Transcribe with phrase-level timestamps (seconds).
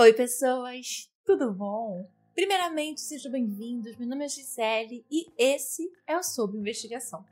[0.00, 1.12] Oi, pessoas!
[1.26, 2.08] Tudo bom?
[2.34, 3.98] Primeiramente, sejam bem-vindos.
[3.98, 7.22] Meu nome é Gisele e esse é o Sob Investigação.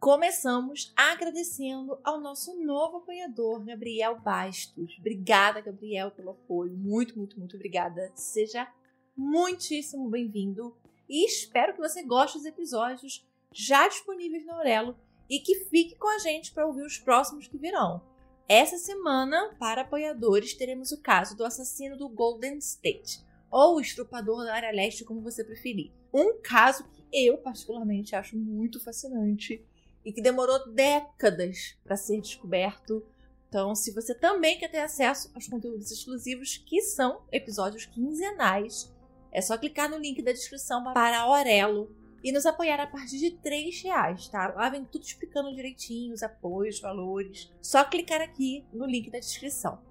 [0.00, 4.96] Começamos agradecendo ao nosso novo apoiador, Gabriel Bastos.
[4.98, 6.74] Obrigada, Gabriel, pelo apoio.
[6.74, 8.10] Muito, muito, muito obrigada.
[8.14, 8.72] Seja
[9.14, 10.74] muitíssimo bem-vindo
[11.06, 13.22] e espero que você goste dos episódios
[13.52, 14.96] já disponíveis no Aurelo
[15.28, 18.13] e que fique com a gente para ouvir os próximos que virão.
[18.48, 24.44] Essa semana, para apoiadores, teremos o caso do assassino do Golden State, ou o estrupador
[24.44, 25.90] da área leste, como você preferir.
[26.12, 29.64] Um caso que eu, particularmente, acho muito fascinante
[30.04, 33.02] e que demorou décadas para ser descoberto.
[33.48, 38.92] Então, se você também quer ter acesso aos conteúdos exclusivos, que são episódios quinzenais,
[39.32, 41.90] é só clicar no link da descrição para Aurelo
[42.24, 44.48] e nos apoiar a partir de R$ reais, tá?
[44.56, 47.52] Lá vem tudo explicando direitinho os apoios, valores.
[47.60, 49.84] Só clicar aqui no link da descrição.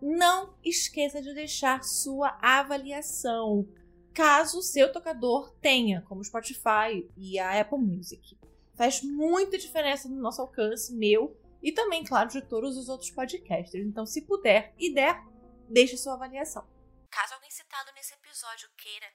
[0.00, 3.68] Não esqueça de deixar sua avaliação,
[4.14, 8.38] caso o seu tocador tenha, como o Spotify e a Apple Music.
[8.76, 13.84] Faz muita diferença no nosso alcance, meu e também, claro, de todos os outros podcasters.
[13.84, 15.20] Então, se puder e der,
[15.68, 16.64] deixe sua avaliação.
[17.10, 19.06] Caso alguém citado nesse episódio queira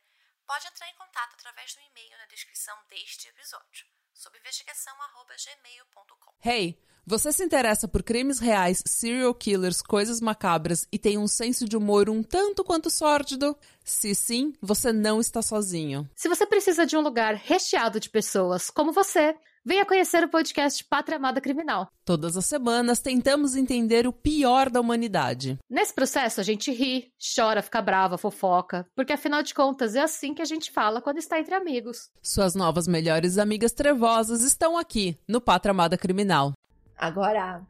[0.48, 6.34] pode entrar em contato através do e-mail na descrição deste episódio, sob investigação@gmail.com.
[6.44, 11.66] Hey, você se interessa por crimes reais, serial killers, coisas macabras e tem um senso
[11.66, 13.58] de humor um tanto quanto sórdido?
[13.84, 16.09] Se sim, você não está sozinho.
[16.16, 19.38] Se você precisa de um lugar recheado de pessoas como você,
[19.68, 21.90] Venha conhecer o podcast Pátria Amada Criminal.
[22.06, 25.60] Todas as semanas tentamos entender o pior da humanidade.
[25.70, 30.33] Nesse processo a gente ri, chora, fica brava, fofoca, porque afinal de contas é assim
[30.33, 32.10] que a gente fala quando está entre amigos.
[32.23, 36.54] Suas novas melhores amigas trevosas estão aqui no Pátria Amada Criminal.
[36.98, 37.61] Agora,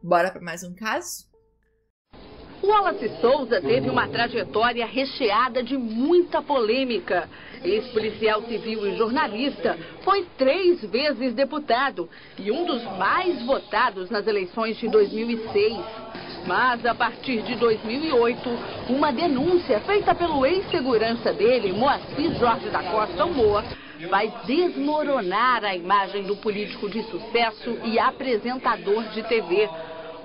[0.00, 1.28] bora para mais um caso?
[2.62, 7.28] Wallace Souza teve uma trajetória recheada de muita polêmica.
[7.62, 14.78] Ex-policial civil e jornalista, foi três vezes deputado e um dos mais votados nas eleições
[14.78, 15.78] de 2006.
[16.46, 18.48] Mas a partir de 2008,
[18.88, 23.62] uma denúncia feita pelo ex-segurança dele, Moacir Jorge da Costa Moa,
[24.08, 29.68] vai desmoronar a imagem do político de sucesso e apresentador de TV.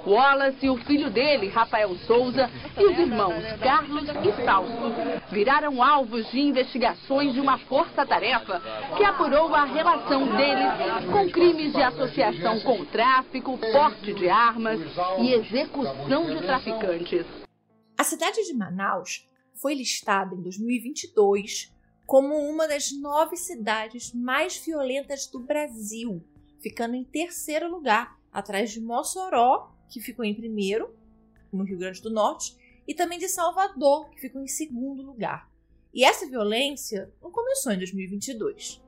[0.06, 6.30] Wallace e o filho dele, Rafael Souza, e os irmãos Carlos e Fausto viraram alvos
[6.32, 8.62] de investigações de uma força-tarefa
[8.96, 14.80] que apurou a relação deles com crimes de associação com tráfico, porte de armas
[15.20, 17.26] e execução de traficantes.
[17.98, 19.28] A cidade de Manaus
[19.62, 21.74] foi listada em 2022
[22.06, 26.24] como uma das nove cidades mais violentas do Brasil,
[26.62, 30.96] ficando em terceiro lugar, atrás de Mossoró que ficou em primeiro,
[31.52, 32.56] no Rio Grande do Norte,
[32.88, 35.50] e também de Salvador, que ficou em segundo lugar.
[35.94, 38.84] E essa violência não começou em 2022.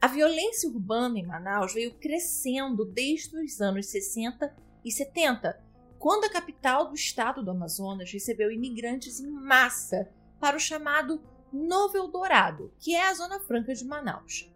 [0.00, 5.62] A violência urbana em Manaus veio crescendo desde os anos 60 e 70,
[5.98, 11.22] quando a capital do estado do Amazonas recebeu imigrantes em massa para o chamado
[11.52, 14.50] Novo Eldorado, que é a Zona Franca de Manaus.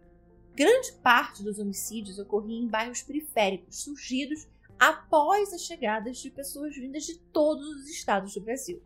[0.55, 4.47] Grande parte dos homicídios ocorria em bairros periféricos surgidos
[4.79, 8.81] após as chegadas de pessoas vindas de todos os estados do Brasil.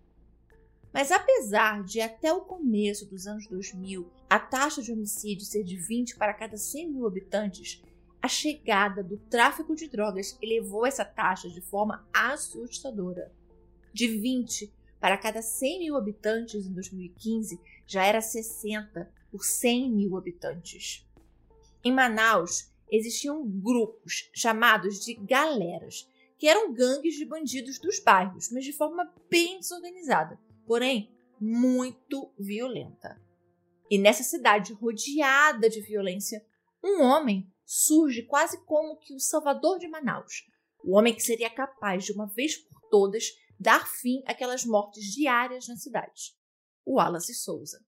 [0.92, 5.76] Mas apesar de até o começo dos anos 2000 a taxa de homicídio ser de
[5.76, 7.82] 20 para cada 100 mil habitantes,
[8.22, 13.32] a chegada do tráfico de drogas elevou essa taxa de forma assustadora.
[13.94, 20.18] De 20 para cada 100 mil habitantes em 2015, já era 60 por 100 mil
[20.18, 21.08] habitantes.
[21.84, 28.64] Em Manaus, existiam grupos chamados de galeras, que eram gangues de bandidos dos bairros, mas
[28.64, 33.22] de forma bem desorganizada, porém muito violenta.
[33.90, 36.46] E nessa cidade rodeada de violência,
[36.84, 40.48] um homem surge quase como que o salvador de Manaus,
[40.84, 43.26] o homem que seria capaz de uma vez por todas
[43.60, 46.34] dar fim àquelas mortes diárias na cidade.
[46.86, 47.80] O Wallace Souza.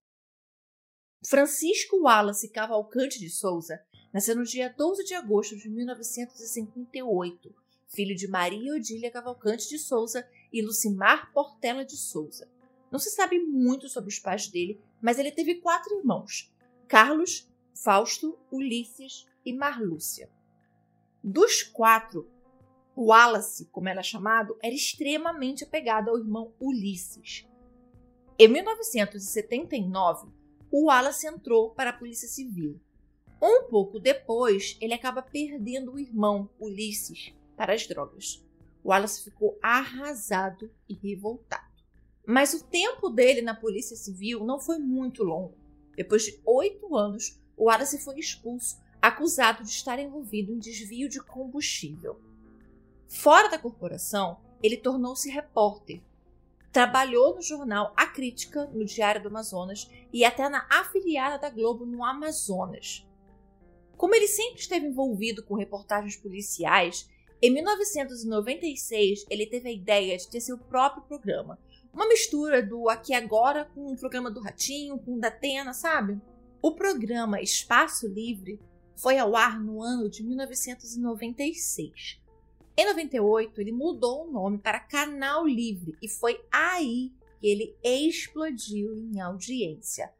[1.25, 3.79] Francisco Wallace Cavalcante de Souza
[4.13, 7.55] nasceu no dia 12 de agosto de 1958,
[7.87, 12.49] filho de Maria Odília Cavalcante de Souza e Lucimar Portela de Souza.
[12.91, 16.53] Não se sabe muito sobre os pais dele, mas ele teve quatro irmãos:
[16.87, 20.29] Carlos, Fausto, Ulisses e Marlúcia.
[21.23, 22.29] Dos quatro,
[22.97, 27.47] Wallace, como era chamado, era extremamente apegado ao irmão Ulisses.
[28.37, 30.29] Em 1979,
[30.71, 32.79] o Wallace entrou para a Polícia Civil
[33.41, 38.45] um pouco depois, ele acaba perdendo o irmão, Ulisses, para as drogas.
[38.85, 41.71] Wallace ficou arrasado e revoltado.
[42.25, 45.55] Mas o tempo dele na Polícia Civil não foi muito longo.
[45.95, 51.19] Depois de oito anos, o Wallace foi expulso, acusado de estar envolvido em desvio de
[51.19, 52.19] combustível.
[53.07, 56.01] Fora da corporação, ele tornou-se repórter.
[56.71, 61.85] Trabalhou no jornal A Crítica, no Diário do Amazonas, e até na afiliada da Globo
[61.85, 63.05] no Amazonas.
[64.01, 67.07] Como ele sempre esteve envolvido com reportagens policiais,
[67.39, 71.59] em 1996 ele teve a ideia de ter seu próprio programa.
[71.93, 76.19] Uma mistura do Aqui Agora com o programa do Ratinho, com o da Atena, sabe?
[76.63, 78.59] O programa Espaço Livre
[78.95, 82.19] foi ao ar no ano de 1996.
[82.75, 88.95] Em 98, ele mudou o nome para Canal Livre e foi aí que ele explodiu
[88.95, 90.11] em audiência.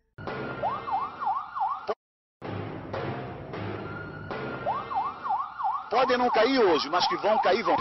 [5.91, 7.75] Podem não cair hoje, mas que vão cair, vão.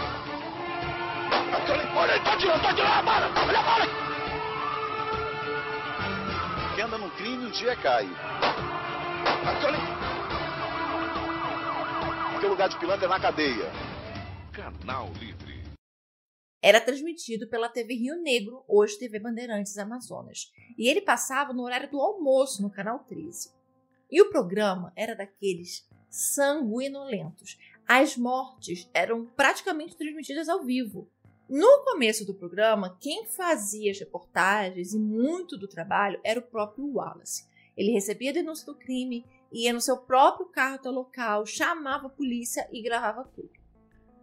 [1.94, 3.86] Olha, tá tirando, tá tirando a bala, olha a bala.
[6.74, 8.08] Quem anda no crime um dia cai.
[12.32, 13.70] Porque o lugar de pilantra é na cadeia.
[14.52, 15.62] Canal Livre.
[16.60, 21.88] Era transmitido pela TV Rio Negro, hoje TV Bandeirantes Amazonas, e ele passava no horário
[21.88, 23.52] do almoço no canal 13.
[24.10, 27.56] E o programa era daqueles sanguinolentos.
[27.92, 31.10] As mortes eram praticamente transmitidas ao vivo.
[31.48, 36.86] No começo do programa, quem fazia as reportagens e muito do trabalho era o próprio
[36.86, 37.48] Wallace.
[37.76, 42.06] Ele recebia a denúncia do crime, ia no seu próprio carro até o local, chamava
[42.06, 43.50] a polícia e gravava tudo.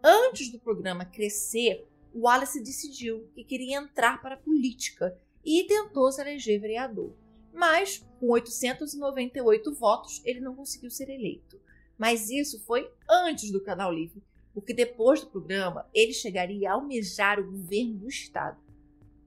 [0.01, 1.85] Antes do programa crescer,
[2.15, 7.13] Wallace decidiu que queria entrar para a política e tentou se eleger vereador.
[7.51, 11.66] Mas, com 898 votos, ele não conseguiu ser eleito.
[11.97, 14.23] Mas isso foi antes do Canal Livre,
[14.53, 18.57] porque depois do programa ele chegaria a almejar o governo do Estado.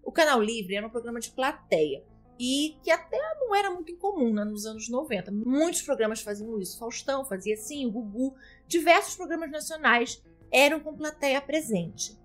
[0.02, 2.04] O Canal Livre era um programa de plateia
[2.38, 5.30] e que até não era muito incomum né, nos anos 90.
[5.30, 6.78] Muitos programas faziam isso.
[6.78, 8.34] Faustão fazia assim, o Gugu,
[8.66, 12.18] diversos programas nacionais eram com plateia presente.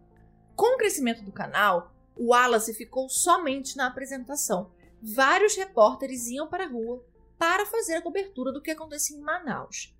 [0.55, 4.71] Com o crescimento do canal, o Wallace ficou somente na apresentação.
[5.01, 7.05] Vários repórteres iam para a rua
[7.37, 9.94] para fazer a cobertura do que acontecia em Manaus.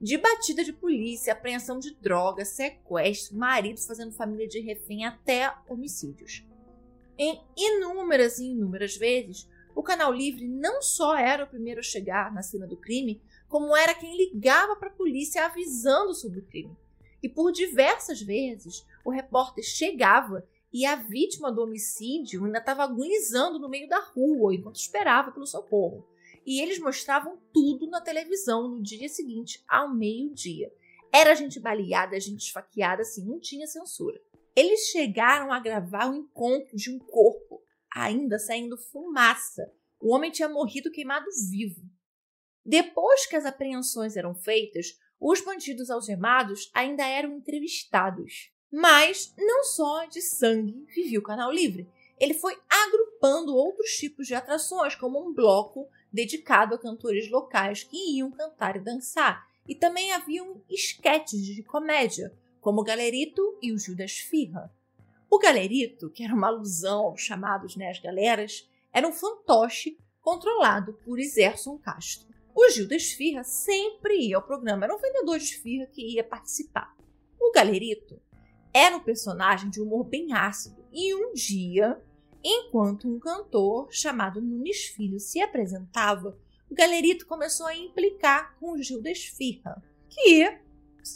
[0.00, 6.44] De batida de polícia, apreensão de drogas, sequestro, marido fazendo família de refém até homicídios.
[7.18, 12.30] Em inúmeras e inúmeras vezes, o Canal Livre não só era o primeiro a chegar
[12.30, 16.76] na cena do crime, como era quem ligava para a polícia avisando sobre o crime.
[17.22, 23.58] E por diversas vezes o repórter chegava e a vítima do homicídio ainda estava agonizando
[23.58, 26.06] no meio da rua enquanto esperava pelo socorro.
[26.46, 30.72] E eles mostravam tudo na televisão no dia seguinte, ao meio-dia.
[31.12, 34.20] Era gente baleada, gente esfaqueada, assim, não tinha censura.
[34.54, 37.60] Eles chegaram a gravar o encontro de um corpo,
[37.92, 39.72] ainda saindo fumaça.
[40.00, 41.82] O homem tinha morrido queimado vivo.
[42.64, 48.50] Depois que as apreensões eram feitas, os bandidos algemados ainda eram entrevistados.
[48.72, 51.88] Mas não só de sangue vivia o Canal Livre.
[52.18, 58.16] Ele foi agrupando outros tipos de atrações, como um bloco dedicado a cantores locais que
[58.16, 59.46] iam cantar e dançar.
[59.68, 64.72] E também haviam esquetes de comédia, como o Galerito e o Judas Firra.
[65.30, 70.94] O Galerito, que era uma alusão aos chamados né, as galeras, era um fantoche controlado
[71.04, 72.26] por Iserson Castro.
[72.54, 76.24] O Gil da Esfirra sempre ia ao programa, era um vendedor de esfirra que ia
[76.24, 76.96] participar.
[77.38, 78.18] O Galerito
[78.72, 82.00] era um personagem de humor bem ácido e um dia,
[82.46, 86.38] enquanto um cantor chamado Nunes Filho se apresentava,
[86.70, 90.58] o Galerito começou a implicar com o Gil da que,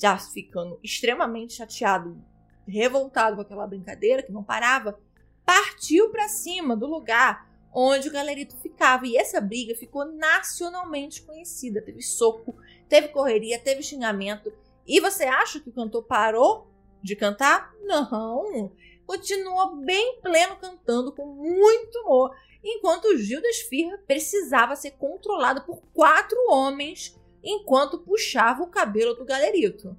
[0.00, 2.20] já ficando extremamente chateado,
[2.66, 4.98] revoltado com aquela brincadeira que não parava,
[5.44, 9.06] partiu para cima do lugar onde o galerito ficava.
[9.06, 11.80] E essa briga ficou nacionalmente conhecida.
[11.80, 12.56] Teve soco,
[12.88, 14.52] teve correria, teve xingamento.
[14.86, 16.68] E você acha que o cantor parou
[17.02, 17.72] de cantar?
[17.82, 18.72] Não.
[19.10, 25.82] Continuou bem pleno cantando com muito humor, enquanto Gil da Esfirra precisava ser controlado por
[25.92, 29.98] quatro homens enquanto puxava o cabelo do galerito.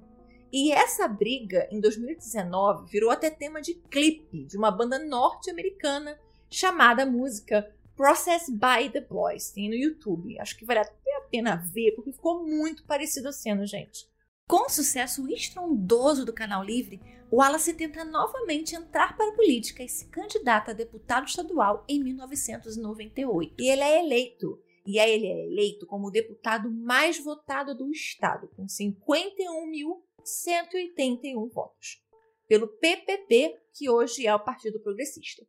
[0.50, 6.18] E essa briga, em 2019, virou até tema de clipe de uma banda norte-americana
[6.50, 9.50] chamada música Process by the Boys.
[9.50, 10.40] Tem no YouTube.
[10.40, 14.10] Acho que vale até a pena ver, porque ficou muito parecido a cena, gente.
[14.46, 17.00] Com o sucesso estrondoso do Canal Livre,
[17.32, 23.54] Wallace tenta novamente entrar para a política e se candidata a deputado estadual em 1998.
[23.58, 24.62] E ele é eleito.
[24.84, 32.04] E aí ele é eleito como o deputado mais votado do estado, com 51.181 votos,
[32.46, 35.46] pelo PPP, que hoje é o Partido Progressista.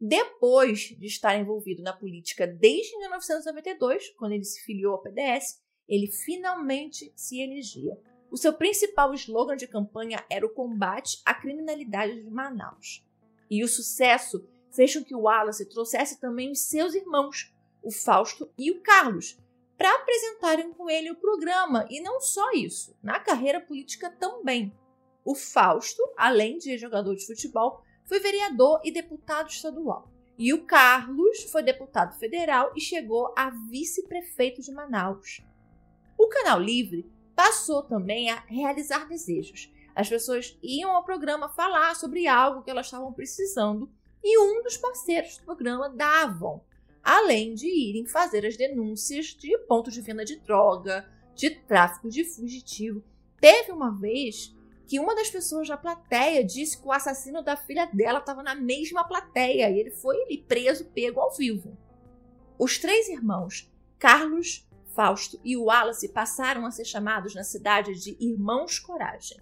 [0.00, 6.06] Depois de estar envolvido na política desde 1992, quando ele se filiou ao PDS, ele
[6.06, 7.98] finalmente se elegia.
[8.30, 13.04] O seu principal slogan de campanha era o combate à criminalidade de Manaus.
[13.50, 18.48] E o sucesso fez com que o Wallace trouxesse também os seus irmãos, o Fausto
[18.56, 19.36] e o Carlos,
[19.76, 21.86] para apresentarem com ele o programa.
[21.90, 24.72] E não só isso, na carreira política também.
[25.24, 30.08] O Fausto, além de jogador de futebol, foi vereador e deputado estadual.
[30.38, 35.42] E o Carlos foi deputado federal e chegou a vice-prefeito de Manaus.
[36.16, 39.72] O Canal Livre passou também a realizar desejos.
[39.94, 43.90] As pessoas iam ao programa falar sobre algo que elas estavam precisando
[44.22, 46.62] e um dos parceiros do programa davam,
[47.02, 52.24] além de irem fazer as denúncias de pontos de venda de droga, de tráfico de
[52.24, 53.02] fugitivo.
[53.40, 54.54] Teve uma vez
[54.86, 58.54] que uma das pessoas da plateia disse que o assassino da filha dela estava na
[58.54, 61.74] mesma plateia e ele foi preso, pego ao vivo.
[62.58, 68.78] Os três irmãos, Carlos, Fausto e Wallace passaram a ser chamados na cidade de Irmãos
[68.78, 69.40] Coragem.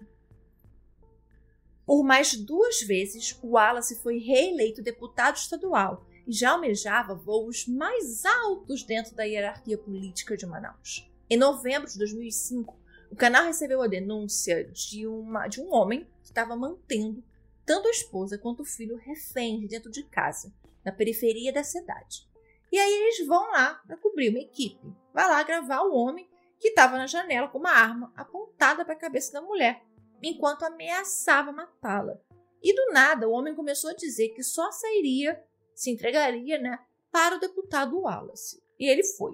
[1.85, 8.83] Por mais duas vezes, Wallace foi reeleito deputado estadual e já almejava voos mais altos
[8.83, 11.09] dentro da hierarquia política de Manaus.
[11.27, 12.77] Em novembro de 2005,
[13.09, 17.23] o canal recebeu a denúncia de, uma, de um homem que estava mantendo
[17.65, 20.53] tanto a esposa quanto o filho reféns dentro de casa,
[20.85, 22.28] na periferia da cidade.
[22.71, 24.93] E aí eles vão lá para cobrir uma equipe.
[25.13, 28.99] Vai lá gravar o homem que estava na janela com uma arma apontada para a
[28.99, 29.81] cabeça da mulher,
[30.21, 32.19] enquanto ameaçava matá-la.
[32.61, 35.41] E do nada o homem começou a dizer que só sairia,
[35.73, 36.77] se entregaria, né,
[37.11, 38.61] para o deputado Wallace.
[38.77, 39.33] E ele foi.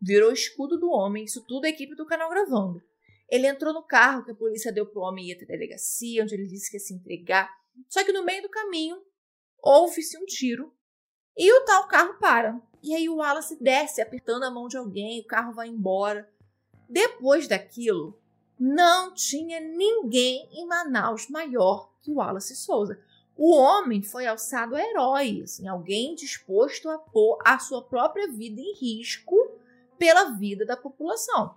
[0.00, 2.80] Virou escudo do homem, isso tudo a equipe do canal gravando.
[3.28, 6.22] Ele entrou no carro que a polícia deu para o homem ir até a delegacia,
[6.22, 7.50] onde ele disse que ia se entregar.
[7.88, 9.00] Só que no meio do caminho
[9.62, 10.74] houve-se um tiro
[11.36, 12.60] e o tal carro para.
[12.82, 16.28] E aí o Wallace desce apertando a mão de alguém, o carro vai embora.
[16.88, 18.18] Depois daquilo,
[18.58, 22.98] não tinha ninguém em Manaus maior que o Wallace Souza.
[23.36, 28.60] O homem foi alçado a herói, assim, alguém disposto a pôr a sua própria vida
[28.60, 29.34] em risco
[29.98, 31.54] pela vida da população.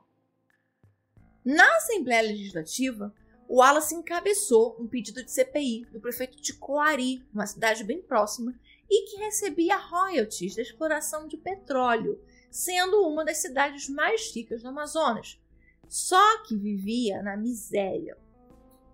[1.43, 3.13] Na Assembleia Legislativa,
[3.49, 8.55] o Wallace encabeçou um pedido de CPI do prefeito de Coari, uma cidade bem próxima,
[8.89, 12.21] e que recebia royalties da exploração de petróleo,
[12.51, 15.39] sendo uma das cidades mais ricas do Amazonas.
[15.87, 18.17] Só que vivia na miséria.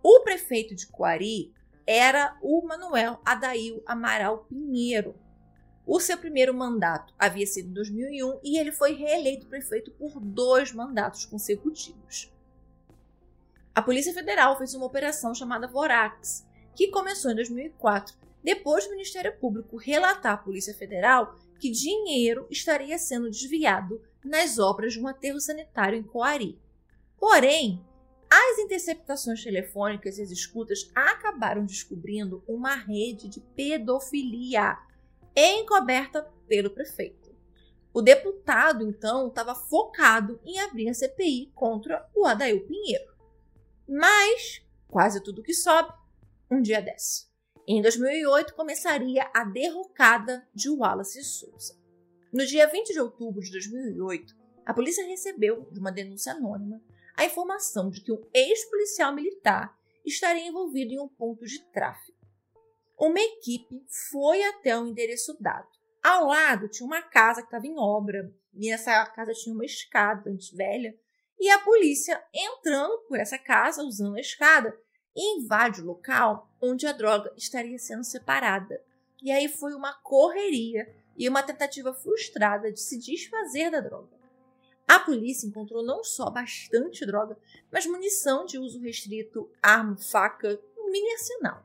[0.02, 1.54] O prefeito de Coari
[1.86, 5.16] era o Manuel Adail Amaral Pinheiro.
[5.86, 10.72] O seu primeiro mandato havia sido em 2001 e ele foi reeleito prefeito por dois
[10.72, 12.32] mandatos consecutivos.
[13.74, 19.38] A Polícia Federal fez uma operação chamada Vorax, que começou em 2004 depois do Ministério
[19.38, 25.40] Público relatar à Polícia Federal que dinheiro estaria sendo desviado nas obras de um aterro
[25.40, 26.60] sanitário em Coari.
[27.18, 27.86] Porém,
[28.30, 34.78] as interceptações telefônicas e as escutas acabaram descobrindo uma rede de pedofilia
[35.36, 37.30] encoberta pelo prefeito.
[37.92, 43.12] O deputado, então, estava focado em abrir a CPI contra o Adail Pinheiro.
[43.88, 45.92] Mas, quase tudo que sobe,
[46.52, 47.29] um dia desce.
[47.72, 51.80] Em 2008, começaria a derrocada de Wallace Souza.
[52.34, 54.36] No dia 20 de outubro de 2008,
[54.66, 56.82] a polícia recebeu, de uma denúncia anônima,
[57.16, 62.18] a informação de que um ex-policial militar estaria envolvido em um ponto de tráfico.
[62.98, 65.70] Uma equipe foi até o endereço dado.
[66.02, 70.36] Ao lado tinha uma casa que estava em obra, e nessa casa tinha uma escada
[70.56, 70.98] velha,
[71.40, 74.76] e a polícia entrando por essa casa, usando a escada,
[75.20, 78.82] invade o local onde a droga estaria sendo separada.
[79.22, 84.18] E aí foi uma correria e uma tentativa frustrada de se desfazer da droga.
[84.88, 87.38] A polícia encontrou não só bastante droga,
[87.72, 91.64] mas munição de uso restrito, arma, faca, um mini arsenal.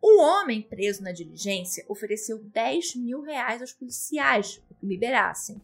[0.00, 5.60] O homem preso na diligência ofereceu 10 mil reais aos policiais para que liberassem.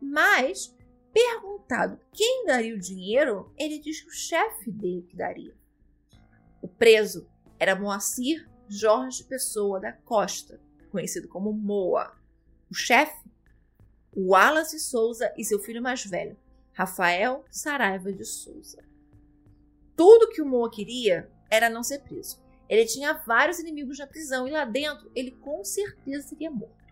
[0.00, 0.74] Mas,
[1.12, 5.54] perguntado quem daria o dinheiro, ele disse que o chefe dele que daria.
[6.64, 7.28] O preso
[7.58, 10.58] era Moacir Jorge Pessoa da Costa,
[10.90, 12.16] conhecido como Moa.
[12.70, 13.22] O chefe,
[14.16, 16.38] Wallace Souza e seu filho mais velho,
[16.72, 18.82] Rafael Saraiva de Souza.
[19.94, 22.42] Tudo que o Moa queria era não ser preso.
[22.66, 26.82] Ele tinha vários inimigos na prisão e lá dentro ele com certeza seria morto.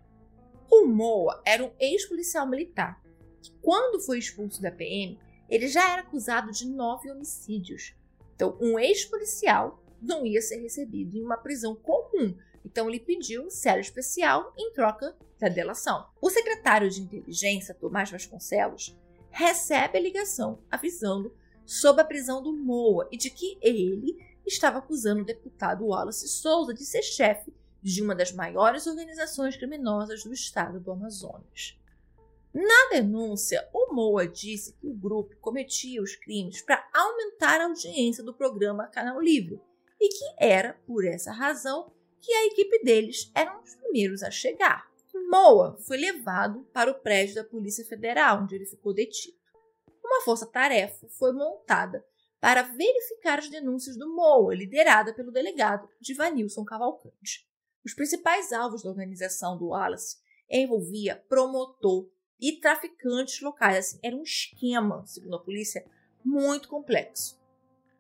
[0.70, 3.02] O Moa era um ex-policial militar
[3.40, 7.94] que, quando foi expulso da PM, ele já era acusado de nove homicídios
[8.42, 12.36] então, um ex-policial não ia ser recebido em uma prisão comum.
[12.64, 16.08] Então ele pediu cela especial em troca da delação.
[16.20, 18.98] O secretário de inteligência, Tomás Vasconcelos,
[19.30, 21.32] recebe a ligação avisando
[21.64, 26.74] sobre a prisão do Moa e de que ele estava acusando o deputado Wallace Souza
[26.74, 31.78] de ser chefe de uma das maiores organizações criminosas do estado do Amazonas.
[32.54, 38.22] Na denúncia, o Moa disse que o grupo cometia os crimes para aumentar a audiência
[38.22, 39.60] do programa Canal Livre
[39.98, 41.90] e que era por essa razão
[42.20, 44.86] que a equipe deles eram os primeiros a chegar.
[45.32, 49.34] Moa foi levado para o prédio da Polícia Federal, onde ele ficou detido.
[50.04, 52.04] Uma força-tarefa foi montada
[52.38, 57.48] para verificar as denúncias do Moa, liderada pelo delegado Divanilson Cavalcante.
[57.82, 60.18] Os principais alvos da organização do Wallace
[60.50, 62.10] envolvia promotor
[62.40, 63.78] e traficantes locais.
[63.78, 65.84] Assim, era um esquema, segundo a polícia,
[66.24, 67.40] muito complexo.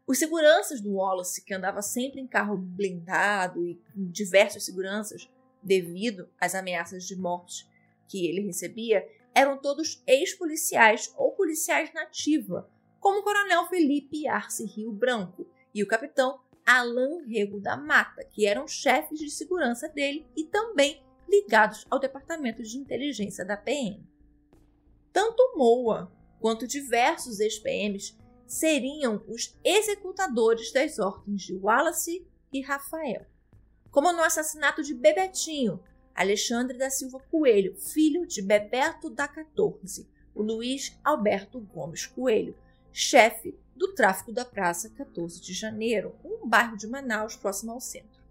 [0.06, 5.28] Os seguranças do Wallace, que andava sempre em carro blindado e com diversas seguranças,
[5.62, 7.66] devido às ameaças de morte
[8.08, 12.68] que ele recebia, eram todos ex-policiais ou policiais nativa,
[13.00, 18.46] como o coronel Felipe Arce Rio Branco e o capitão Alain Rego da Mata, que
[18.46, 24.06] eram chefes de segurança dele e também ligados ao departamento de inteligência da PM.
[25.12, 33.26] Tanto Moa quanto diversos ex-PMs seriam os executadores das ordens de Wallace e Rafael
[33.92, 35.78] como no assassinato de Bebetinho,
[36.14, 42.56] Alexandre da Silva Coelho, filho de Bebeto da 14, o Luiz Alberto Gomes Coelho,
[42.90, 48.22] chefe do tráfico da Praça 14 de Janeiro, um bairro de Manaus próximo ao centro.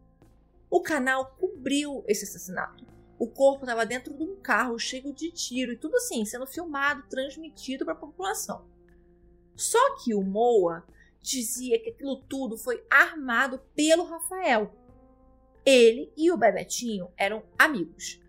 [0.68, 2.84] O canal cobriu esse assassinato.
[3.22, 7.04] O corpo estava dentro de um carro cheio de tiro e tudo assim, sendo filmado,
[7.08, 8.66] transmitido para a população.
[9.56, 10.84] Só que o Moa
[11.22, 14.76] dizia que aquilo tudo foi armado pelo Rafael,
[15.64, 18.20] ele e o Bebetinho eram amigos.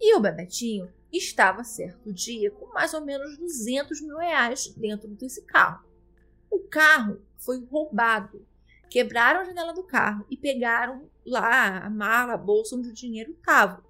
[0.00, 5.42] E o Bebetinho estava certo dia com mais ou menos 200 mil reais dentro desse
[5.42, 5.88] carro.
[6.50, 8.44] O carro foi roubado.
[8.90, 13.30] Quebraram a janela do carro e pegaram lá a mala, a bolsa onde o dinheiro
[13.30, 13.88] estava.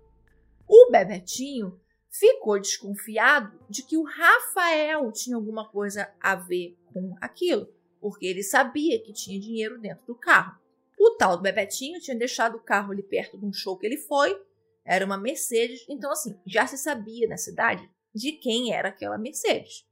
[0.73, 7.69] O Bebetinho ficou desconfiado de que o Rafael tinha alguma coisa a ver com aquilo,
[8.01, 10.61] porque ele sabia que tinha dinheiro dentro do carro.
[10.97, 13.97] O tal do Bebetinho tinha deixado o carro ali perto de um show que ele
[13.97, 14.41] foi,
[14.85, 19.85] era uma Mercedes, então assim, já se sabia na cidade de quem era aquela Mercedes.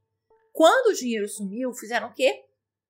[0.53, 2.45] Quando o dinheiro sumiu, fizeram o quê?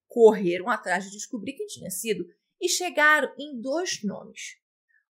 [0.08, 4.60] Correram atrás de descobrir quem tinha sido e chegaram em dois nomes.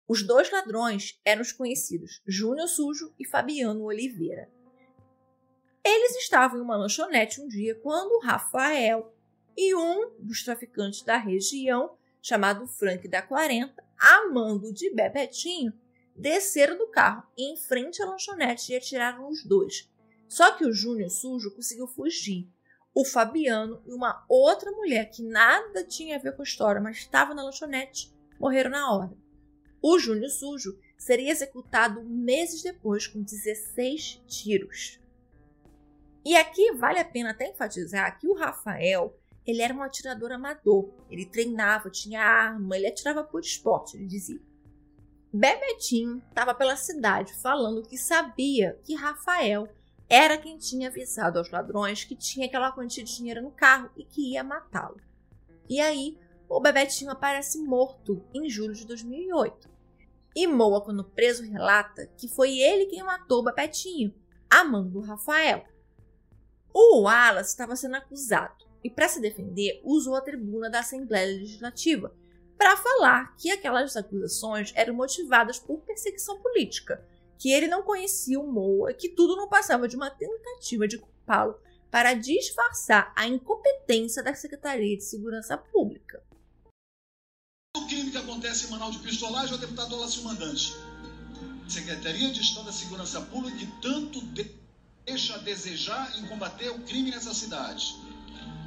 [0.08, 4.48] Os dois ladrões eram os conhecidos Júnior Sujo e Fabiano Oliveira.
[5.84, 9.12] Eles estavam em uma lanchonete um dia quando Rafael
[9.56, 15.72] e um dos traficantes da região chamado Frank da 40, amando de Bebetinho,
[16.14, 19.90] desceram do carro em frente à lanchonete e atiraram os dois.
[20.28, 22.48] Só que o Júnior Sujo conseguiu fugir.
[22.94, 26.96] O Fabiano e uma outra mulher que nada tinha a ver com a história, mas
[26.96, 29.25] estava na lanchonete, morreram na hora.
[29.88, 34.98] O Júnior Sujo seria executado meses depois com 16 tiros.
[36.24, 40.90] E aqui vale a pena até enfatizar que o Rafael ele era um atirador amador.
[41.08, 44.40] Ele treinava, tinha arma, ele atirava por esporte, ele dizia.
[45.32, 49.68] Bebetinho estava pela cidade falando que sabia que Rafael
[50.08, 54.04] era quem tinha avisado aos ladrões que tinha aquela quantia de dinheiro no carro e
[54.04, 55.00] que ia matá-lo.
[55.68, 56.18] E aí,
[56.48, 59.75] o Bebetinho aparece morto em julho de 2008.
[60.36, 64.14] E Moa, quando preso, relata que foi ele quem matou o Bebetinho,
[64.50, 65.64] amando Rafael.
[66.74, 72.14] O Wallace estava sendo acusado e, para se defender, usou a tribuna da Assembleia Legislativa
[72.58, 77.02] para falar que aquelas acusações eram motivadas por perseguição política,
[77.38, 81.58] que ele não conhecia o Moa, que tudo não passava de uma tentativa de culpá-lo
[81.90, 86.22] para disfarçar a incompetência da Secretaria de Segurança Pública.
[87.86, 90.72] Crime que acontece em Manaus de pistolagem o deputado Horácio Mandante.
[91.68, 94.20] Secretaria de Estado da Segurança Pública que tanto
[95.04, 97.94] deixa a desejar em combater o crime nessa cidade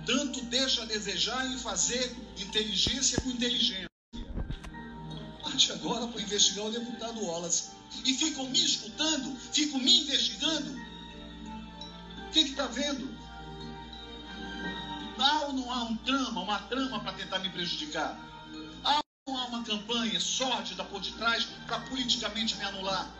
[0.09, 3.87] tanto deixa a desejar em fazer inteligência com inteligência.
[5.43, 7.69] Parte agora para investigar o deputado Wallace.
[8.03, 10.79] E ficam me escutando, ficam me investigando.
[12.27, 13.15] O que está vendo?
[15.19, 18.19] Há ou não há um trama, uma trama para tentar me prejudicar?
[19.49, 23.19] Uma campanha sórdida por detrás para politicamente me anular?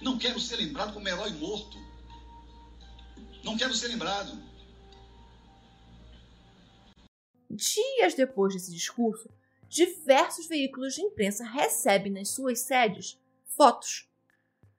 [0.00, 1.78] Não quero ser lembrado como herói morto.
[3.44, 4.36] Não quero ser lembrado.
[7.48, 9.28] Dias depois desse discurso,
[9.68, 14.08] diversos veículos de imprensa recebem nas suas sedes fotos.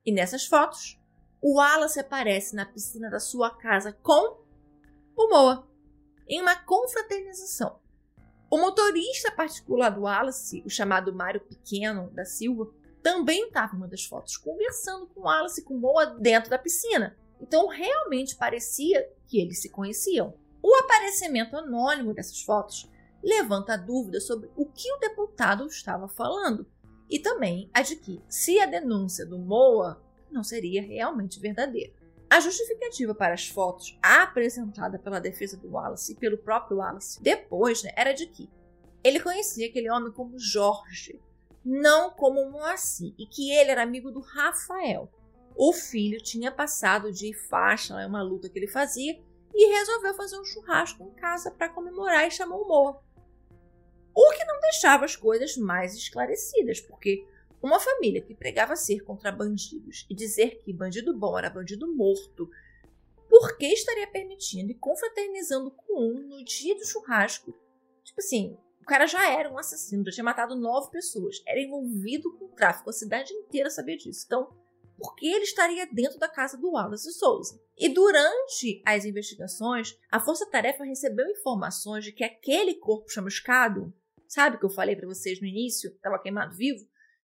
[0.05, 0.99] E nessas fotos,
[1.41, 4.43] o Wallace aparece na piscina da sua casa com
[5.15, 5.67] o Moa,
[6.27, 7.82] em uma confraternização.
[8.53, 13.87] O motorista particular do Wallace, o chamado Mário Pequeno da Silva, também estava em uma
[13.87, 17.17] das fotos, conversando com Wallace e com Moa dentro da piscina.
[17.41, 20.35] Então realmente parecia que eles se conheciam.
[20.61, 22.87] O aparecimento anônimo dessas fotos
[23.23, 26.67] levanta dúvida sobre o que o deputado estava falando
[27.09, 32.02] e também a de que, se a denúncia do Moa não seria realmente verdadeira.
[32.33, 37.83] A justificativa para as fotos apresentada pela defesa do Wallace e pelo próprio Wallace depois
[37.83, 38.49] né, era de que
[39.03, 41.21] ele conhecia aquele homem como Jorge,
[41.63, 45.11] não como Moacir, e que ele era amigo do Rafael.
[45.55, 49.21] O filho tinha passado de faixa em uma luta que ele fazia
[49.53, 52.99] e resolveu fazer um churrasco em casa para comemorar e chamou o Moa.
[54.11, 57.27] O que não deixava as coisas mais esclarecidas, porque
[57.67, 62.49] uma família que pregava ser contra bandidos e dizer que bandido bom era bandido morto,
[63.29, 67.53] por que estaria permitindo e confraternizando com um no dia do churrasco?
[68.03, 72.37] Tipo assim, o cara já era um assassino, já tinha matado nove pessoas, era envolvido
[72.37, 74.23] com tráfico, a cidade inteira sabia disso.
[74.25, 74.53] Então,
[74.97, 77.59] por que ele estaria dentro da casa do Wallace Souza?
[77.77, 83.93] E durante as investigações, a Força Tarefa recebeu informações de que aquele corpo chamuscado,
[84.27, 86.85] sabe que eu falei para vocês no início, estava queimado vivo,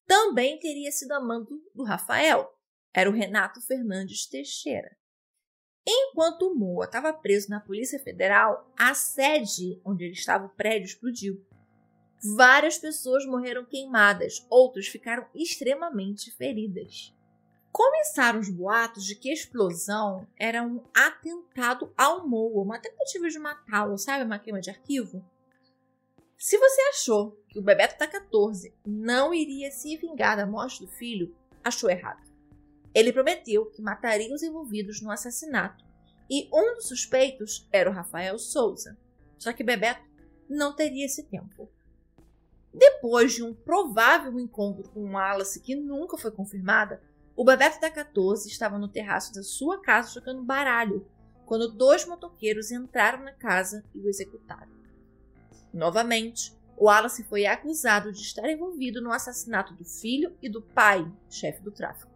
[0.06, 2.52] também teria sido amando do Rafael.
[2.94, 4.96] Era o Renato Fernandes Teixeira.
[5.86, 11.44] Enquanto Moa estava preso na Polícia Federal, a sede onde ele estava, o prédio, explodiu.
[12.36, 17.12] Várias pessoas morreram queimadas, outras ficaram extremamente feridas.
[17.72, 23.38] Começaram os boatos de que a explosão era um atentado ao Moa, uma tentativa de
[23.38, 24.24] matá-lo, sabe?
[24.24, 25.24] Uma queima de arquivo.
[26.42, 30.88] Se você achou que o Bebeto da 14 não iria se vingar da morte do
[30.88, 32.20] filho, achou errado.
[32.92, 35.84] Ele prometeu que mataria os envolvidos no assassinato
[36.28, 38.98] e um dos suspeitos era o Rafael Souza.
[39.38, 40.02] Só que Bebeto
[40.50, 41.70] não teria esse tempo.
[42.74, 47.00] Depois de um provável encontro com Wallace que nunca foi confirmada,
[47.36, 51.06] o Bebeto da 14 estava no terraço da sua casa jogando baralho
[51.46, 54.81] quando dois motoqueiros entraram na casa e o executaram.
[55.72, 61.62] Novamente, Wallace foi acusado de estar envolvido no assassinato do filho e do pai, chefe
[61.62, 62.10] do tráfico.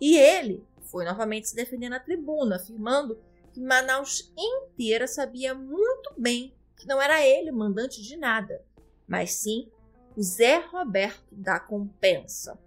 [0.00, 3.20] E ele foi novamente se defender na tribuna, afirmando
[3.52, 8.64] que Manaus inteira sabia muito bem que não era ele o mandante de nada,
[9.06, 9.68] mas sim
[10.16, 12.58] o Zé Roberto da Compensa.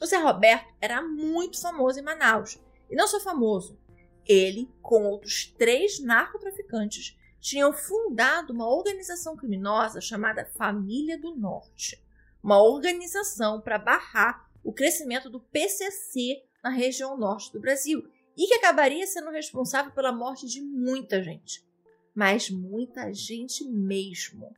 [0.00, 2.58] O Zé Roberto era muito famoso em Manaus.
[2.90, 3.78] E não só famoso,
[4.26, 12.04] ele, com outros três narcotraficantes, tinham fundado uma organização criminosa chamada Família do Norte,
[12.42, 18.04] uma organização para barrar o crescimento do PCC na região norte do Brasil
[18.36, 21.64] e que acabaria sendo responsável pela morte de muita gente,
[22.12, 24.52] mas muita gente mesmo.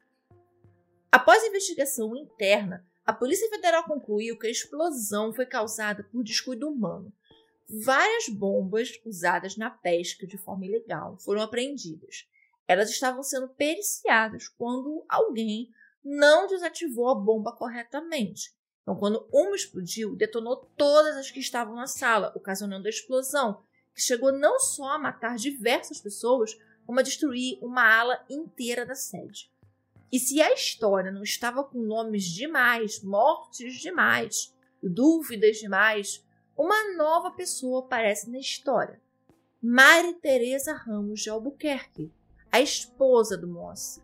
[1.13, 6.67] Após a investigação interna, a Polícia Federal concluiu que a explosão foi causada por descuido
[6.67, 7.13] humano.
[7.69, 12.27] Várias bombas usadas na pesca de forma ilegal foram apreendidas
[12.69, 15.71] elas estavam sendo periciadas quando alguém
[16.05, 18.55] não desativou a bomba corretamente.
[18.83, 23.63] Então, quando uma explodiu, detonou todas as que estavam na sala, ocasionando a explosão,
[23.95, 28.95] que chegou não só a matar diversas pessoas, como a destruir uma ala inteira da
[28.95, 29.51] sede.
[30.11, 36.25] E se a história não estava com nomes demais, mortes demais, dúvidas demais,
[36.57, 39.01] uma nova pessoa aparece na história.
[39.61, 42.11] Mari Teresa Ramos de Albuquerque,
[42.51, 44.03] a esposa do Moacir.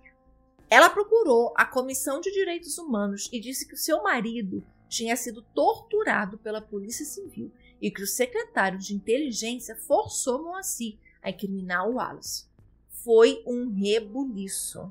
[0.69, 5.43] Ela procurou a Comissão de Direitos Humanos e disse que o seu marido tinha sido
[5.55, 11.95] torturado pela Polícia Civil e que o secretário de inteligência forçou Moacir a incriminar o
[11.95, 12.47] Wallace.
[12.89, 14.91] Foi um rebuliço.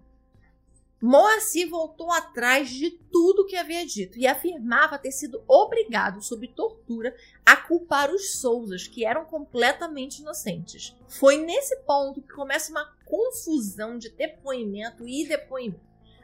[1.06, 7.14] Moacir voltou atrás de tudo que havia dito e afirmava ter sido obrigado, sob tortura,
[7.46, 10.96] a culpar os Souzas, que eram completamente inocentes.
[11.10, 15.82] Foi nesse ponto que começa uma confusão de depoimento e depoimento.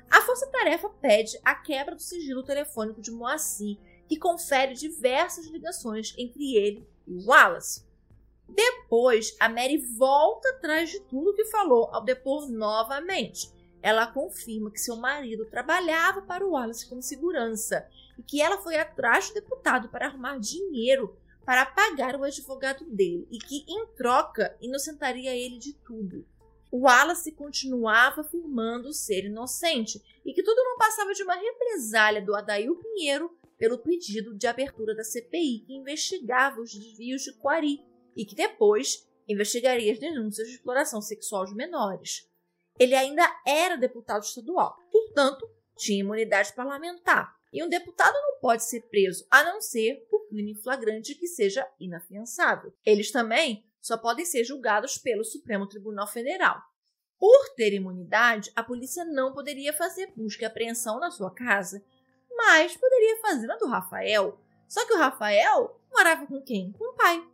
[0.10, 6.16] A Força Tarefa pede a quebra do sigilo telefônico de Moacir, que confere diversas ligações
[6.18, 7.84] entre ele e Wallace.
[8.48, 14.80] Depois, a Mary volta atrás de tudo que falou ao depor novamente ela confirma que
[14.80, 17.88] seu marido trabalhava para o Wallace como segurança
[18.18, 23.28] e que ela foi atrás do deputado para arrumar dinheiro para pagar o advogado dele
[23.32, 26.24] e que, em troca, inocentaria ele de tudo.
[26.72, 32.36] O Wallace continuava afirmando ser inocente e que tudo não passava de uma represália do
[32.36, 37.84] Adail Pinheiro pelo pedido de abertura da CPI que investigava os desvios de Quari
[38.16, 42.29] e que depois investigaria as denúncias de exploração sexual de menores.
[42.80, 47.38] Ele ainda era deputado estadual, portanto, tinha imunidade parlamentar.
[47.52, 51.68] E um deputado não pode ser preso a não ser por crime flagrante que seja
[51.80, 52.74] inafiançável.
[52.86, 56.62] Eles também só podem ser julgados pelo Supremo Tribunal Federal.
[57.18, 61.84] Por ter imunidade, a polícia não poderia fazer busca e apreensão na sua casa,
[62.30, 64.40] mas poderia fazer na do Rafael.
[64.68, 66.72] Só que o Rafael morava com quem?
[66.72, 67.28] Com o pai.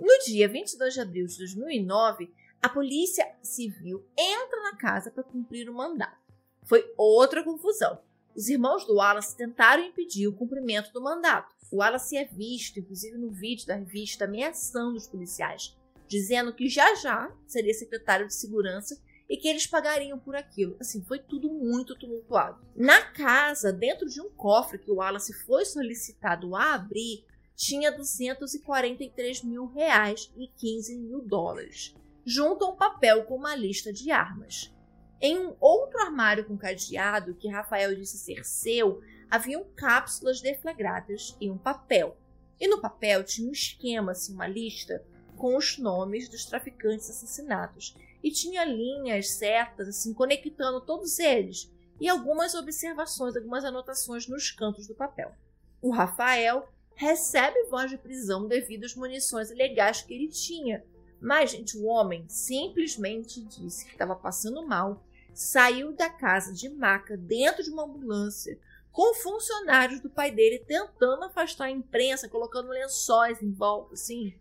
[0.00, 5.68] No dia 22 de abril de 2009, a Polícia Civil entra na casa para cumprir
[5.68, 6.16] o mandato.
[6.64, 8.00] Foi outra confusão.
[8.34, 11.54] Os irmãos do Wallace tentaram impedir o cumprimento do mandato.
[11.70, 16.94] O Wallace é visto, inclusive no vídeo da revista, ameaçando os policiais, dizendo que já
[16.96, 20.76] já seria secretário de segurança e que eles pagariam por aquilo.
[20.80, 22.64] Assim, foi tudo muito tumultuado.
[22.74, 29.42] Na casa, dentro de um cofre que o Wallace foi solicitado a abrir, tinha 243
[29.42, 31.94] mil reais e 15 mil dólares,
[32.26, 34.74] junto a um papel com uma lista de armas.
[35.20, 41.48] Em um outro armário com cadeado, que Rafael disse ser seu, haviam cápsulas deflagradas e
[41.48, 42.16] um papel.
[42.58, 45.04] E no papel tinha um esquema, assim, uma lista,
[45.36, 47.94] com os nomes dos traficantes assassinados.
[48.22, 51.70] E tinha linhas certas, assim, conectando todos eles.
[52.00, 55.32] E algumas observações, algumas anotações nos cantos do papel.
[55.80, 60.84] O Rafael recebe voz de prisão devido às munições ilegais que ele tinha.
[61.20, 67.16] Mas, gente, o homem simplesmente disse que estava passando mal, saiu da casa de maca
[67.16, 68.58] dentro de uma ambulância,
[68.90, 74.34] com funcionários do pai dele tentando afastar a imprensa, colocando lençóis em volta, assim.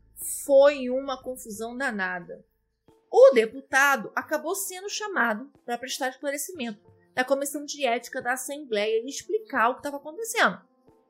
[0.46, 2.46] Foi uma confusão danada.
[3.12, 6.80] O deputado acabou sendo chamado para prestar esclarecimento
[7.14, 10.62] da comissão de ética da Assembleia e explicar o que estava acontecendo.